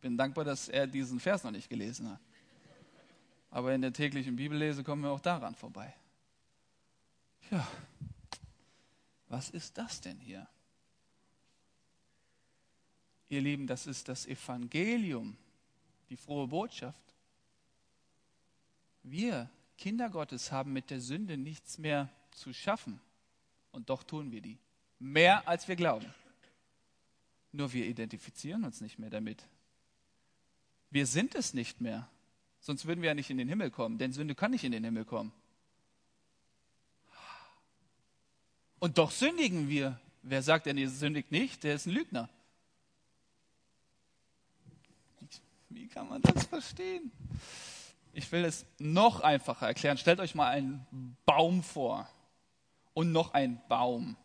bin 0.00 0.16
dankbar, 0.16 0.44
dass 0.44 0.68
er 0.68 0.86
diesen 0.86 1.20
Vers 1.20 1.44
noch 1.44 1.50
nicht 1.50 1.68
gelesen 1.68 2.10
hat. 2.10 2.20
Aber 3.50 3.74
in 3.74 3.82
der 3.82 3.92
täglichen 3.92 4.36
Bibellese 4.36 4.84
kommen 4.84 5.02
wir 5.02 5.10
auch 5.10 5.20
daran 5.20 5.54
vorbei. 5.54 5.94
Ja, 7.50 7.66
was 9.28 9.50
ist 9.50 9.76
das 9.76 10.00
denn 10.00 10.18
hier? 10.18 10.46
Ihr 13.28 13.40
Lieben, 13.40 13.66
das 13.66 13.86
ist 13.86 14.08
das 14.08 14.26
Evangelium, 14.26 15.36
die 16.08 16.16
frohe 16.16 16.46
Botschaft. 16.46 17.02
Wir, 19.10 19.50
Kinder 19.76 20.10
Gottes, 20.10 20.52
haben 20.52 20.72
mit 20.72 20.90
der 20.90 21.00
Sünde 21.00 21.36
nichts 21.36 21.78
mehr 21.78 22.08
zu 22.30 22.52
schaffen. 22.52 23.00
Und 23.72 23.90
doch 23.90 24.02
tun 24.02 24.32
wir 24.32 24.40
die. 24.40 24.58
Mehr 24.98 25.46
als 25.46 25.68
wir 25.68 25.76
glauben. 25.76 26.06
Nur 27.52 27.72
wir 27.72 27.86
identifizieren 27.86 28.64
uns 28.64 28.80
nicht 28.80 28.98
mehr 28.98 29.10
damit. 29.10 29.46
Wir 30.90 31.06
sind 31.06 31.34
es 31.34 31.54
nicht 31.54 31.80
mehr. 31.80 32.08
Sonst 32.60 32.86
würden 32.86 33.02
wir 33.02 33.08
ja 33.08 33.14
nicht 33.14 33.30
in 33.30 33.38
den 33.38 33.48
Himmel 33.48 33.70
kommen, 33.70 33.98
denn 33.98 34.12
Sünde 34.12 34.34
kann 34.34 34.50
nicht 34.50 34.64
in 34.64 34.72
den 34.72 34.84
Himmel 34.84 35.04
kommen. 35.04 35.32
Und 38.78 38.98
doch 38.98 39.10
sündigen 39.10 39.68
wir. 39.68 40.00
Wer 40.22 40.42
sagt 40.42 40.66
denn, 40.66 40.78
ihr 40.78 40.90
sündigt 40.90 41.30
nicht? 41.30 41.62
Der 41.64 41.74
ist 41.74 41.86
ein 41.86 41.92
Lügner. 41.92 42.28
Wie 45.70 45.86
kann 45.88 46.08
man 46.08 46.22
das 46.22 46.46
verstehen? 46.46 47.12
Ich 48.18 48.32
will 48.32 48.44
es 48.44 48.66
noch 48.80 49.20
einfacher 49.20 49.68
erklären. 49.68 49.96
Stellt 49.96 50.18
euch 50.18 50.34
mal 50.34 50.48
einen 50.48 51.16
Baum 51.24 51.62
vor 51.62 52.08
und 52.92 53.12
noch 53.12 53.32
einen 53.32 53.62
Baum. 53.68 54.16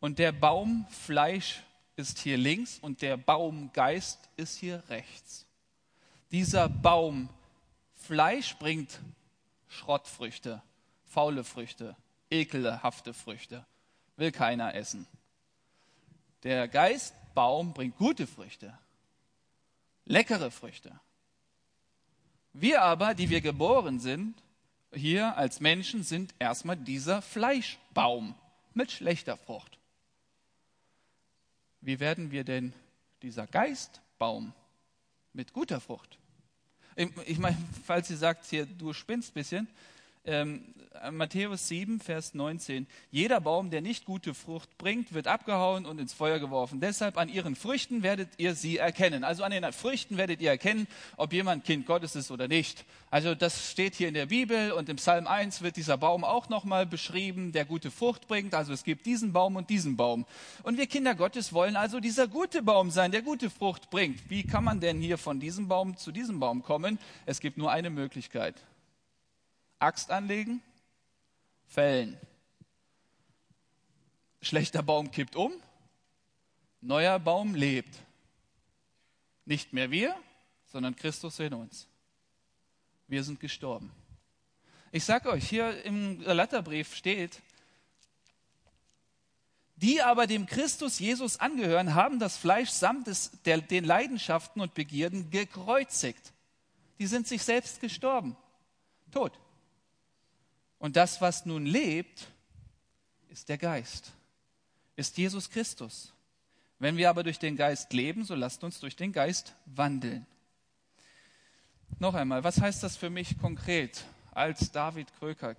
Und 0.00 0.18
der 0.18 0.32
Baumfleisch 0.32 1.62
ist 1.96 2.18
hier 2.18 2.36
links 2.36 2.78
und 2.80 3.00
der 3.00 3.16
Baumgeist 3.16 4.28
ist 4.36 4.58
hier 4.58 4.82
rechts. 4.90 5.46
Dieser 6.30 6.68
Baum 6.68 7.30
Fleisch 7.94 8.54
bringt 8.58 9.00
Schrottfrüchte, 9.66 10.60
faule 11.04 11.42
Früchte, 11.42 11.96
ekelhafte 12.30 13.14
Früchte, 13.14 13.64
will 14.16 14.30
keiner 14.30 14.74
essen. 14.74 15.06
Der 16.42 16.68
Geistbaum 16.68 17.72
bringt 17.72 17.96
gute 17.96 18.26
Früchte, 18.26 18.78
leckere 20.04 20.50
Früchte. 20.50 21.00
Wir 22.54 22.82
aber, 22.82 23.14
die 23.14 23.30
wir 23.30 23.40
geboren 23.40 23.98
sind, 23.98 24.40
hier 24.92 25.36
als 25.36 25.58
Menschen, 25.58 26.04
sind 26.04 26.32
erstmal 26.38 26.76
dieser 26.76 27.20
Fleischbaum 27.20 28.36
mit 28.74 28.92
schlechter 28.92 29.36
Frucht. 29.36 29.76
Wie 31.80 31.98
werden 31.98 32.30
wir 32.30 32.44
denn 32.44 32.72
dieser 33.22 33.48
Geistbaum 33.48 34.52
mit 35.32 35.52
guter 35.52 35.80
Frucht? 35.80 36.16
Ich 37.26 37.38
meine, 37.38 37.58
falls 37.84 38.08
ihr 38.08 38.16
sagt 38.16 38.46
hier, 38.46 38.66
du 38.66 38.92
spinnst 38.92 39.32
ein 39.32 39.34
bisschen, 39.34 39.68
ähm, 40.24 40.74
Matthäus 41.10 41.68
7, 41.68 42.00
Vers 42.00 42.34
19. 42.34 42.86
Jeder 43.10 43.40
Baum, 43.40 43.70
der 43.70 43.80
nicht 43.80 44.04
gute 44.04 44.32
Frucht 44.32 44.78
bringt, 44.78 45.12
wird 45.12 45.26
abgehauen 45.26 45.86
und 45.86 45.98
ins 45.98 46.12
Feuer 46.12 46.38
geworfen. 46.38 46.80
Deshalb 46.80 47.18
an 47.18 47.28
ihren 47.28 47.56
Früchten 47.56 48.02
werdet 48.02 48.28
ihr 48.38 48.54
sie 48.54 48.78
erkennen. 48.78 49.24
Also 49.24 49.42
an 49.44 49.50
den 49.50 49.70
Früchten 49.72 50.16
werdet 50.16 50.40
ihr 50.40 50.50
erkennen, 50.50 50.86
ob 51.16 51.32
jemand 51.32 51.64
Kind 51.64 51.86
Gottes 51.86 52.16
ist 52.16 52.30
oder 52.30 52.48
nicht. 52.48 52.84
Also 53.10 53.34
das 53.34 53.70
steht 53.70 53.94
hier 53.94 54.08
in 54.08 54.14
der 54.14 54.26
Bibel 54.26 54.72
und 54.72 54.88
im 54.88 54.96
Psalm 54.96 55.26
1 55.26 55.62
wird 55.62 55.76
dieser 55.76 55.98
Baum 55.98 56.24
auch 56.24 56.48
nochmal 56.48 56.86
beschrieben, 56.86 57.52
der 57.52 57.64
gute 57.64 57.90
Frucht 57.90 58.26
bringt. 58.28 58.54
Also 58.54 58.72
es 58.72 58.84
gibt 58.84 59.06
diesen 59.06 59.32
Baum 59.32 59.56
und 59.56 59.70
diesen 59.70 59.96
Baum. 59.96 60.24
Und 60.62 60.78
wir 60.78 60.86
Kinder 60.86 61.14
Gottes 61.14 61.52
wollen 61.52 61.76
also 61.76 62.00
dieser 62.00 62.28
gute 62.28 62.62
Baum 62.62 62.90
sein, 62.90 63.12
der 63.12 63.22
gute 63.22 63.50
Frucht 63.50 63.90
bringt. 63.90 64.30
Wie 64.30 64.44
kann 64.44 64.64
man 64.64 64.80
denn 64.80 65.00
hier 65.00 65.18
von 65.18 65.40
diesem 65.40 65.68
Baum 65.68 65.96
zu 65.96 66.12
diesem 66.12 66.40
Baum 66.40 66.62
kommen? 66.62 66.98
Es 67.26 67.40
gibt 67.40 67.58
nur 67.58 67.70
eine 67.70 67.90
Möglichkeit. 67.90 68.54
Axt 69.78 70.10
anlegen, 70.10 70.62
fällen. 71.66 72.18
Schlechter 74.40 74.82
Baum 74.82 75.10
kippt 75.10 75.36
um, 75.36 75.52
neuer 76.80 77.18
Baum 77.18 77.54
lebt. 77.54 77.98
Nicht 79.46 79.72
mehr 79.72 79.90
wir, 79.90 80.16
sondern 80.66 80.96
Christus 80.96 81.38
in 81.38 81.54
uns. 81.54 81.86
Wir 83.06 83.22
sind 83.24 83.40
gestorben. 83.40 83.90
Ich 84.92 85.04
sage 85.04 85.28
euch, 85.28 85.48
hier 85.48 85.84
im 85.84 86.22
Galaterbrief 86.22 86.94
steht, 86.94 87.40
die 89.76 90.00
aber 90.00 90.26
dem 90.26 90.46
Christus 90.46 90.98
Jesus 90.98 91.40
angehören, 91.40 91.94
haben 91.94 92.18
das 92.18 92.36
Fleisch 92.36 92.70
samt 92.70 93.08
des, 93.08 93.32
der, 93.44 93.60
den 93.60 93.84
Leidenschaften 93.84 94.62
und 94.62 94.74
Begierden 94.74 95.30
gekreuzigt. 95.30 96.32
Die 96.98 97.06
sind 97.06 97.26
sich 97.26 97.42
selbst 97.42 97.80
gestorben. 97.80 98.36
Tot. 99.10 99.32
Und 100.84 100.96
das, 100.96 101.22
was 101.22 101.46
nun 101.46 101.64
lebt, 101.64 102.26
ist 103.30 103.48
der 103.48 103.56
Geist, 103.56 104.12
ist 104.96 105.16
Jesus 105.16 105.48
Christus. 105.48 106.12
Wenn 106.78 106.98
wir 106.98 107.08
aber 107.08 107.22
durch 107.22 107.38
den 107.38 107.56
Geist 107.56 107.94
leben, 107.94 108.26
so 108.26 108.34
lasst 108.34 108.62
uns 108.64 108.80
durch 108.80 108.94
den 108.94 109.10
Geist 109.10 109.54
wandeln. 109.64 110.26
Noch 111.98 112.12
einmal, 112.12 112.44
was 112.44 112.60
heißt 112.60 112.82
das 112.82 112.98
für 112.98 113.08
mich 113.08 113.38
konkret 113.38 114.04
als 114.32 114.72
David 114.72 115.08
Kröker, 115.18 115.56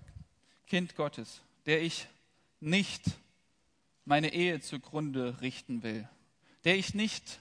Kind 0.67 0.95
Gottes, 0.95 1.41
der 1.65 1.81
ich 1.81 2.07
nicht 2.59 3.01
meine 4.05 4.31
Ehe 4.31 4.61
zugrunde 4.61 5.41
richten 5.41 5.81
will, 5.81 6.07
der 6.65 6.75
ich 6.75 6.93
nicht 6.93 7.39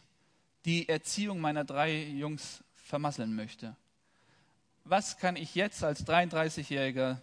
die 0.64 0.88
Erziehung 0.88 1.38
meiner 1.38 1.64
drei 1.64 2.02
Jungs 2.04 2.64
vermasseln 2.76 3.36
möchte? 3.36 3.76
Was 4.84 5.18
kann 5.18 5.36
ich 5.36 5.54
jetzt 5.54 5.84
als 5.84 6.06
33-Jähriger 6.06 7.20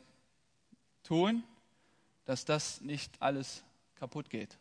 tun, 1.03 1.43
dass 2.25 2.45
das 2.45 2.81
nicht 2.81 3.11
alles 3.21 3.63
kaputt 3.95 4.29
geht, 4.29 4.57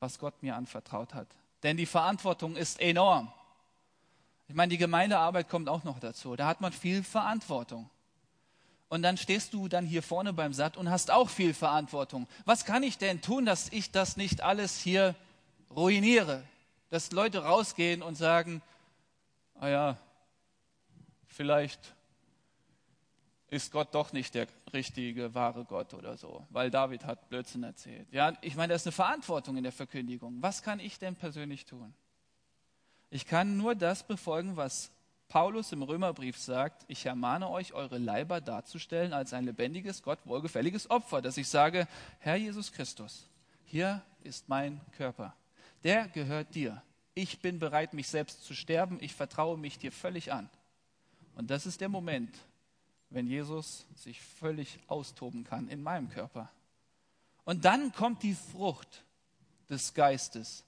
was 0.00 0.18
Gott 0.18 0.42
mir 0.42 0.56
anvertraut 0.56 1.14
hat. 1.14 1.28
Denn 1.62 1.76
die 1.76 1.86
Verantwortung 1.86 2.56
ist 2.56 2.80
enorm. 2.80 3.32
Ich 4.48 4.54
meine, 4.54 4.70
die 4.70 4.78
Gemeindearbeit 4.78 5.48
kommt 5.48 5.68
auch 5.68 5.84
noch 5.84 5.98
dazu. 5.98 6.36
Da 6.36 6.46
hat 6.46 6.60
man 6.60 6.72
viel 6.72 7.02
Verantwortung. 7.02 7.90
Und 8.88 9.02
dann 9.02 9.18
stehst 9.18 9.52
du 9.52 9.68
dann 9.68 9.84
hier 9.84 10.02
vorne 10.02 10.32
beim 10.32 10.54
Satt 10.54 10.76
und 10.76 10.90
hast 10.90 11.10
auch 11.10 11.28
viel 11.28 11.52
Verantwortung. 11.52 12.26
Was 12.46 12.64
kann 12.64 12.82
ich 12.82 12.96
denn 12.96 13.20
tun, 13.20 13.44
dass 13.44 13.70
ich 13.70 13.90
das 13.90 14.16
nicht 14.16 14.40
alles 14.40 14.78
hier 14.78 15.14
ruiniere? 15.70 16.42
Dass 16.88 17.12
Leute 17.12 17.44
rausgehen 17.44 18.02
und 18.02 18.14
sagen, 18.14 18.62
ah 19.60 19.68
ja, 19.68 19.98
vielleicht 21.26 21.94
ist 23.48 23.72
Gott 23.72 23.94
doch 23.94 24.12
nicht 24.12 24.34
der 24.34 24.46
richtige, 24.72 25.34
wahre 25.34 25.64
Gott 25.64 25.94
oder 25.94 26.16
so, 26.16 26.46
weil 26.50 26.70
David 26.70 27.04
hat 27.04 27.28
Blödsinn 27.28 27.62
erzählt. 27.62 28.06
Ja, 28.12 28.32
ich 28.40 28.56
meine, 28.56 28.72
das 28.72 28.82
ist 28.82 28.86
eine 28.86 28.92
Verantwortung 28.92 29.56
in 29.56 29.62
der 29.62 29.72
Verkündigung. 29.72 30.40
Was 30.40 30.62
kann 30.62 30.80
ich 30.80 30.98
denn 30.98 31.16
persönlich 31.16 31.64
tun? 31.64 31.94
Ich 33.10 33.26
kann 33.26 33.56
nur 33.56 33.74
das 33.74 34.06
befolgen, 34.06 34.56
was 34.56 34.90
Paulus 35.28 35.72
im 35.72 35.82
Römerbrief 35.82 36.38
sagt. 36.38 36.84
Ich 36.88 37.04
ermahne 37.06 37.48
euch, 37.50 37.72
eure 37.74 37.98
Leiber 37.98 38.40
darzustellen 38.40 39.12
als 39.12 39.32
ein 39.32 39.44
lebendiges, 39.44 40.02
Gott 40.02 40.18
wohlgefälliges 40.24 40.90
Opfer, 40.90 41.20
dass 41.22 41.36
ich 41.36 41.48
sage, 41.48 41.86
Herr 42.18 42.36
Jesus 42.36 42.72
Christus, 42.72 43.28
hier 43.64 44.02
ist 44.22 44.48
mein 44.48 44.80
Körper. 44.96 45.34
Der 45.84 46.08
gehört 46.08 46.54
dir. 46.54 46.82
Ich 47.14 47.40
bin 47.40 47.58
bereit, 47.58 47.94
mich 47.94 48.08
selbst 48.08 48.44
zu 48.44 48.54
sterben. 48.54 48.98
Ich 49.00 49.14
vertraue 49.14 49.58
mich 49.58 49.78
dir 49.78 49.92
völlig 49.92 50.32
an. 50.32 50.48
Und 51.34 51.50
das 51.50 51.66
ist 51.66 51.80
der 51.80 51.88
Moment, 51.88 52.34
wenn 53.10 53.26
Jesus 53.26 53.86
sich 53.94 54.20
völlig 54.20 54.78
austoben 54.86 55.44
kann 55.44 55.68
in 55.68 55.82
meinem 55.82 56.10
Körper. 56.10 56.50
Und 57.44 57.64
dann 57.64 57.92
kommt 57.92 58.22
die 58.22 58.34
Frucht 58.34 59.04
des 59.70 59.94
Geistes. 59.94 60.64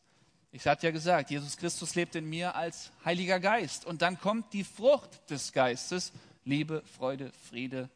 Ich 0.52 0.66
hatte 0.66 0.86
ja 0.86 0.92
gesagt, 0.92 1.30
Jesus 1.30 1.56
Christus 1.56 1.94
lebt 1.94 2.14
in 2.16 2.28
mir 2.28 2.54
als 2.54 2.90
Heiliger 3.04 3.38
Geist. 3.38 3.84
Und 3.84 4.02
dann 4.02 4.18
kommt 4.18 4.52
die 4.52 4.64
Frucht 4.64 5.30
des 5.30 5.52
Geistes, 5.52 6.12
Liebe, 6.44 6.82
Freude, 6.98 7.30
Friede 7.48 7.88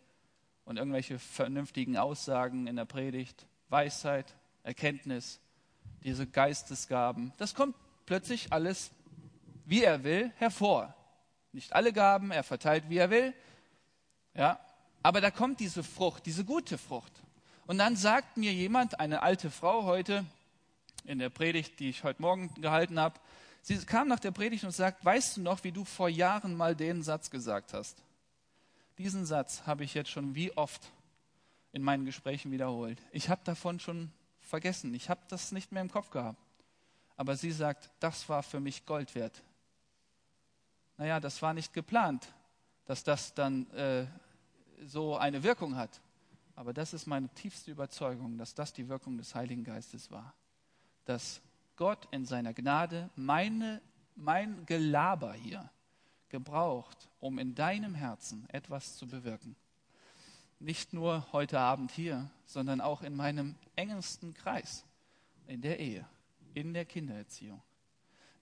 und 0.65 0.77
irgendwelche 0.77 1.19
vernünftigen 1.19 1.97
Aussagen 1.97 2.67
in 2.67 2.77
der 2.77 2.85
Predigt, 2.85 3.47
Weisheit, 3.71 4.35
Erkenntnis, 4.63 5.41
diese 6.05 6.27
Geistesgaben. 6.27 7.33
Das 7.39 7.55
kommt 7.55 7.75
plötzlich 8.07 8.53
alles, 8.53 8.91
wie 9.65 9.83
er 9.83 10.05
will, 10.05 10.31
hervor. 10.37 10.95
Nicht 11.53 11.73
alle 11.73 11.93
Gaben, 11.93 12.31
er 12.31 12.45
verteilt, 12.45 12.85
wie 12.89 12.99
er 12.99 13.11
will. 13.11 13.35
Ja, 14.35 14.59
aber 15.03 15.21
da 15.21 15.31
kommt 15.31 15.61
diese 15.61 15.83
Frucht, 15.83 16.27
diese 16.27 16.45
gute 16.45 16.79
Frucht. 16.79 17.13
Und 17.67 17.79
dann 17.79 17.97
sagt 17.97 18.37
mir 18.37 18.53
jemand, 18.53 19.01
eine 19.01 19.23
alte 19.23 19.51
Frau 19.51 19.85
heute, 19.85 20.25
in 21.05 21.19
der 21.19 21.31
Predigt, 21.31 21.79
die 21.81 21.91
ich 21.91 22.05
heute 22.05 22.21
Morgen 22.21 22.53
gehalten 22.55 22.99
habe. 22.99 23.21
Sie 23.63 23.77
kam 23.85 24.09
nach 24.09 24.21
der 24.21 24.31
Predigt 24.31 24.65
und 24.65 24.73
sagt, 24.73 25.05
weißt 25.05 25.37
du 25.37 25.43
noch, 25.43 25.65
wie 25.65 25.73
du 25.73 25.85
vor 25.85 26.09
Jahren 26.09 26.55
mal 26.55 26.75
den 26.75 27.03
Satz 27.03 27.31
gesagt 27.31 27.73
hast? 27.73 28.03
Diesen 28.99 29.27
Satz 29.27 29.63
habe 29.67 29.85
ich 29.85 29.95
jetzt 29.95 30.11
schon 30.11 30.35
wie 30.35 30.57
oft 30.57 30.91
in 31.73 31.83
meinen 31.83 32.05
Gesprächen 32.05 32.53
wiederholt. 32.53 33.01
Ich 33.11 33.29
habe 33.29 33.41
davon 33.45 33.81
schon 33.81 34.13
vergessen. 34.41 34.95
Ich 34.95 35.09
habe 35.09 35.21
das 35.29 35.53
nicht 35.53 35.73
mehr 35.73 35.83
im 35.83 35.91
Kopf 35.91 36.11
gehabt. 36.11 36.39
Aber 37.17 37.37
sie 37.37 37.51
sagt, 37.51 37.91
das 38.01 38.29
war 38.29 38.43
für 38.43 38.61
mich 38.61 38.87
Gold 38.87 39.15
wert. 39.15 39.43
Naja, 40.97 41.19
das 41.21 41.43
war 41.43 41.55
nicht 41.55 41.73
geplant, 41.73 42.29
dass 42.85 43.03
das 43.03 43.35
dann 43.35 43.69
äh, 43.71 44.07
so 44.85 45.17
eine 45.17 45.43
Wirkung 45.43 45.77
hat. 45.77 46.01
Aber 46.57 46.73
das 46.73 46.93
ist 46.93 47.07
meine 47.07 47.29
tiefste 47.31 47.71
Überzeugung, 47.71 48.39
dass 48.39 48.55
das 48.55 48.73
die 48.73 48.89
Wirkung 48.89 49.19
des 49.19 49.35
Heiligen 49.35 49.65
Geistes 49.65 50.11
war 50.11 50.35
dass 51.05 51.41
Gott 51.77 52.09
in 52.11 52.25
seiner 52.25 52.55
Gnade 52.55 53.11
meine, 53.17 53.81
mein 54.15 54.65
Gelaber 54.67 55.35
hier 55.35 55.71
gebraucht, 56.29 57.09
um 57.21 57.39
in 57.39 57.55
deinem 57.55 57.95
Herzen 57.95 58.49
etwas 58.51 58.97
zu 58.97 59.07
bewirken. 59.07 59.57
Nicht 60.59 60.93
nur 60.93 61.27
heute 61.33 61.61
Abend 61.61 61.91
hier, 61.91 62.31
sondern 62.47 62.81
auch 62.81 63.03
in 63.03 63.15
meinem 63.15 63.55
engsten 63.77 64.35
Kreis, 64.35 64.85
in 65.47 65.61
der 65.61 65.79
Ehe, 65.79 66.07
in 66.55 66.73
der 66.73 66.85
Kindererziehung. 66.85 67.63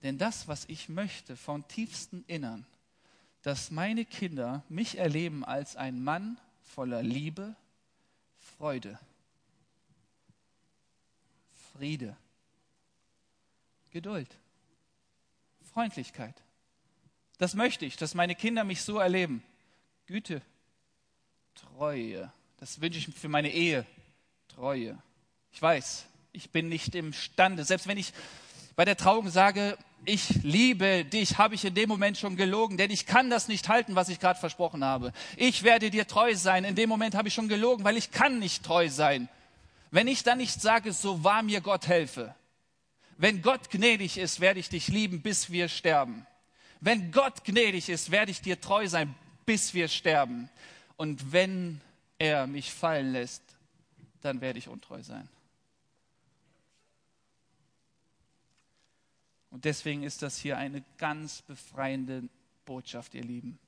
Denn 0.02 0.18
das, 0.18 0.48
was 0.48 0.64
ich 0.66 0.88
möchte 0.88 1.36
vom 1.36 1.66
tiefsten 1.68 2.24
Innern, 2.26 2.66
dass 3.42 3.70
meine 3.70 4.04
Kinder 4.04 4.62
mich 4.68 4.98
erleben 4.98 5.44
als 5.44 5.76
ein 5.76 6.02
Mann 6.02 6.38
voller 6.62 7.02
Liebe, 7.02 7.54
Freude, 8.56 8.98
Friede, 11.72 12.16
Geduld, 13.90 14.28
Freundlichkeit. 15.72 16.34
Das 17.38 17.54
möchte 17.54 17.84
ich, 17.84 17.96
dass 17.96 18.14
meine 18.14 18.34
Kinder 18.34 18.62
mich 18.62 18.82
so 18.82 18.98
erleben. 18.98 19.42
Güte, 20.06 20.42
Treue. 21.54 22.32
Das 22.58 22.80
wünsche 22.80 22.98
ich 22.98 23.14
für 23.14 23.28
meine 23.28 23.50
Ehe. 23.50 23.84
Treue. 24.48 24.96
Ich 25.50 25.60
weiß, 25.60 26.06
ich 26.32 26.50
bin 26.50 26.68
nicht 26.68 26.94
imstande. 26.94 27.64
Selbst 27.64 27.86
wenn 27.86 27.98
ich 27.98 28.12
bei 28.76 28.84
der 28.84 28.96
Trauung 28.96 29.28
sage, 29.28 29.76
ich 30.04 30.42
liebe 30.42 31.04
dich, 31.04 31.38
habe 31.38 31.54
ich 31.54 31.64
in 31.64 31.74
dem 31.74 31.88
Moment 31.88 32.18
schon 32.18 32.36
gelogen, 32.36 32.76
denn 32.76 32.90
ich 32.90 33.06
kann 33.06 33.30
das 33.30 33.48
nicht 33.48 33.68
halten, 33.68 33.94
was 33.94 34.08
ich 34.08 34.18
gerade 34.18 34.38
versprochen 34.38 34.84
habe. 34.84 35.12
Ich 35.36 35.62
werde 35.62 35.90
dir 35.90 36.06
treu 36.06 36.34
sein. 36.34 36.64
In 36.64 36.74
dem 36.74 36.88
Moment 36.88 37.14
habe 37.14 37.28
ich 37.28 37.34
schon 37.34 37.48
gelogen, 37.48 37.84
weil 37.84 37.96
ich 37.96 38.10
kann 38.10 38.38
nicht 38.38 38.64
treu 38.64 38.88
sein. 38.88 39.28
Wenn 39.90 40.08
ich 40.08 40.24
dann 40.24 40.38
nicht 40.38 40.60
sage, 40.60 40.92
so 40.92 41.22
wahr 41.22 41.42
mir 41.42 41.60
Gott 41.60 41.86
helfe, 41.86 42.34
wenn 43.18 43.42
Gott 43.42 43.70
gnädig 43.70 44.18
ist, 44.18 44.40
werde 44.40 44.58
ich 44.58 44.68
dich 44.68 44.88
lieben, 44.88 45.22
bis 45.22 45.50
wir 45.50 45.68
sterben. 45.68 46.26
Wenn 46.80 47.12
Gott 47.12 47.44
gnädig 47.44 47.88
ist, 47.88 48.10
werde 48.10 48.32
ich 48.32 48.40
dir 48.40 48.60
treu 48.60 48.88
sein, 48.88 49.14
bis 49.46 49.74
wir 49.74 49.86
sterben. 49.86 50.48
Und 50.96 51.32
wenn 51.32 51.80
er 52.18 52.48
mich 52.48 52.72
fallen 52.72 53.12
lässt, 53.12 53.42
dann 54.22 54.40
werde 54.40 54.58
ich 54.58 54.68
untreu 54.68 55.02
sein. 55.02 55.28
Und 59.52 59.66
deswegen 59.66 60.02
ist 60.02 60.22
das 60.22 60.38
hier 60.38 60.56
eine 60.56 60.82
ganz 60.98 61.42
befreiende 61.42 62.28
Botschaft, 62.64 63.14
ihr 63.14 63.22
Lieben. 63.22 63.58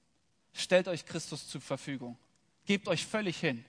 Stellt 0.54 0.88
euch 0.88 1.04
Christus 1.04 1.46
zur 1.46 1.60
Verfügung. 1.60 2.16
Gebt 2.64 2.88
euch 2.88 3.06
völlig 3.06 3.38
hin. 3.38 3.64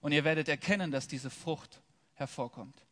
Und 0.00 0.12
ihr 0.12 0.24
werdet 0.24 0.48
erkennen, 0.48 0.90
dass 0.90 1.06
diese 1.06 1.28
Frucht 1.28 1.80
hervorkommt. 2.14 2.82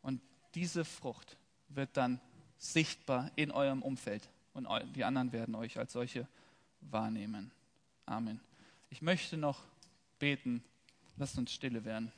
Und 0.00 0.20
diese 0.54 0.84
Frucht 0.84 1.36
wird 1.68 1.96
dann 1.96 2.18
sichtbar 2.56 3.30
in 3.36 3.50
eurem 3.50 3.82
Umfeld 3.82 4.28
und 4.54 4.68
die 4.94 5.04
anderen 5.04 5.32
werden 5.32 5.54
euch 5.54 5.78
als 5.78 5.92
solche 5.92 6.26
wahrnehmen. 6.80 7.50
Amen. 8.06 8.40
Ich 8.88 9.02
möchte 9.02 9.36
noch 9.36 9.60
beten. 10.18 10.64
Lasst 11.16 11.36
uns 11.36 11.52
stille 11.52 11.84
werden. 11.84 12.12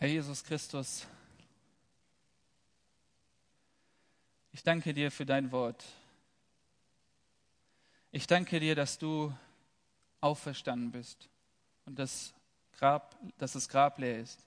Herr 0.00 0.06
Jesus 0.06 0.44
Christus, 0.44 1.08
ich 4.52 4.62
danke 4.62 4.94
dir 4.94 5.10
für 5.10 5.26
dein 5.26 5.50
Wort. 5.50 5.84
Ich 8.12 8.28
danke 8.28 8.60
dir, 8.60 8.76
dass 8.76 8.96
du 8.96 9.36
auferstanden 10.20 10.92
bist 10.92 11.28
und 11.84 11.98
das 11.98 12.32
Grab, 12.78 13.18
dass 13.38 13.54
das 13.54 13.68
Grab 13.68 13.98
leer 13.98 14.20
ist. 14.20 14.38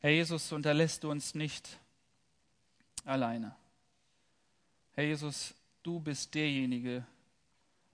Herr 0.00 0.10
Jesus, 0.10 0.50
unterlässt 0.50 1.04
du 1.04 1.12
uns 1.12 1.36
nicht 1.36 1.78
alleine. 3.04 3.54
Herr 4.94 5.04
Jesus, 5.04 5.54
du 5.84 6.00
bist 6.00 6.34
derjenige, 6.34 7.06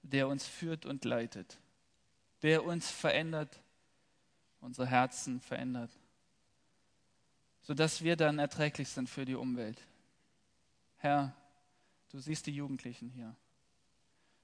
der 0.01 0.27
uns 0.29 0.47
führt 0.47 0.87
und 0.87 1.05
leitet, 1.05 1.59
der 2.41 2.65
uns 2.65 2.91
verändert, 2.91 3.61
unsere 4.63 4.87
Herzen 4.87 5.39
verändert, 5.39 5.91
sodass 7.65 8.03
wir 8.03 8.15
dann 8.17 8.39
erträglich 8.39 8.89
sind 8.89 9.09
für 9.09 9.25
die 9.25 9.35
Umwelt. 9.35 9.81
Herr, 10.99 11.35
du 12.11 12.19
siehst 12.19 12.47
die 12.47 12.55
Jugendlichen 12.55 13.11
hier. 13.11 13.35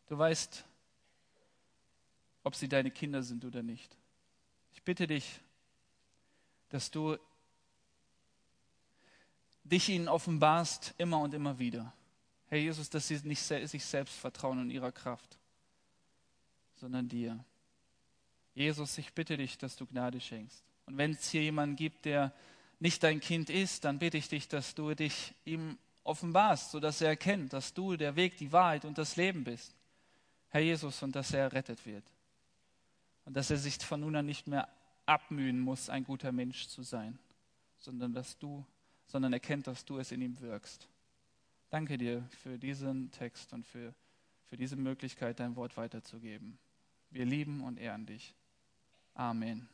Du 0.08 0.18
weißt, 0.18 0.64
ob 2.42 2.54
sie 2.54 2.68
deine 2.68 2.90
Kinder 2.90 3.22
sind 3.22 3.44
oder 3.44 3.62
nicht. 3.62 3.96
Ich 4.72 4.82
bitte 4.82 5.06
dich, 5.06 5.40
dass 6.70 6.90
du 6.90 7.16
dich 9.64 9.88
ihnen 9.90 10.08
offenbarst 10.08 10.94
immer 10.96 11.20
und 11.20 11.34
immer 11.34 11.58
wieder. 11.58 11.92
Herr 12.48 12.58
Jesus, 12.58 12.88
dass 12.90 13.06
sie 13.06 13.20
nicht 13.24 13.42
sich 13.42 13.84
selbst 13.84 14.14
vertrauen 14.14 14.62
in 14.62 14.70
ihrer 14.70 14.92
Kraft, 14.92 15.38
sondern 16.76 17.08
dir. 17.08 17.44
Jesus, 18.54 18.98
ich 18.98 19.12
bitte 19.12 19.36
dich, 19.36 19.58
dass 19.58 19.76
du 19.76 19.86
Gnade 19.86 20.20
schenkst. 20.20 20.64
Und 20.86 20.96
wenn 20.96 21.12
es 21.12 21.28
hier 21.30 21.42
jemanden 21.42 21.76
gibt, 21.76 22.06
der 22.06 22.34
nicht 22.80 23.02
dein 23.02 23.20
Kind 23.20 23.50
ist, 23.50 23.84
dann 23.84 23.98
bitte 23.98 24.16
ich 24.16 24.28
dich, 24.28 24.48
dass 24.48 24.74
du 24.74 24.94
dich 24.94 25.34
ihm 25.44 25.78
offenbarst, 26.02 26.72
sodass 26.72 27.00
er 27.00 27.10
erkennt, 27.10 27.52
dass 27.52 27.72
du 27.74 27.96
der 27.96 28.16
Weg, 28.16 28.36
die 28.38 28.52
Wahrheit 28.52 28.84
und 28.84 28.98
das 28.98 29.16
Leben 29.16 29.44
bist. 29.44 29.76
Herr 30.48 30.62
Jesus, 30.62 31.02
und 31.02 31.14
dass 31.14 31.32
er 31.32 31.42
errettet 31.42 31.86
wird 31.86 32.04
und 33.24 33.36
dass 33.36 33.50
er 33.50 33.58
sich 33.58 33.76
von 33.76 34.00
nun 34.00 34.16
an 34.16 34.26
nicht 34.26 34.48
mehr 34.48 34.68
abmühen 35.06 35.60
muss, 35.60 35.88
ein 35.88 36.04
guter 36.04 36.32
Mensch 36.32 36.66
zu 36.68 36.82
sein, 36.82 37.18
sondern 37.78 38.12
dass 38.12 38.38
du, 38.38 38.64
sondern 39.06 39.32
erkennt, 39.32 39.66
dass 39.66 39.84
du 39.84 39.98
es 39.98 40.10
in 40.10 40.22
ihm 40.22 40.40
wirkst. 40.40 40.88
Danke 41.68 41.98
dir 41.98 42.28
für 42.42 42.58
diesen 42.58 43.10
Text 43.12 43.52
und 43.52 43.64
für, 43.64 43.94
für 44.46 44.56
diese 44.56 44.76
Möglichkeit, 44.76 45.38
dein 45.38 45.54
Wort 45.54 45.76
weiterzugeben. 45.76 46.58
Wir 47.10 47.24
lieben 47.24 47.60
und 47.60 47.78
ehren 47.78 48.06
dich. 48.06 48.34
Amen. 49.14 49.68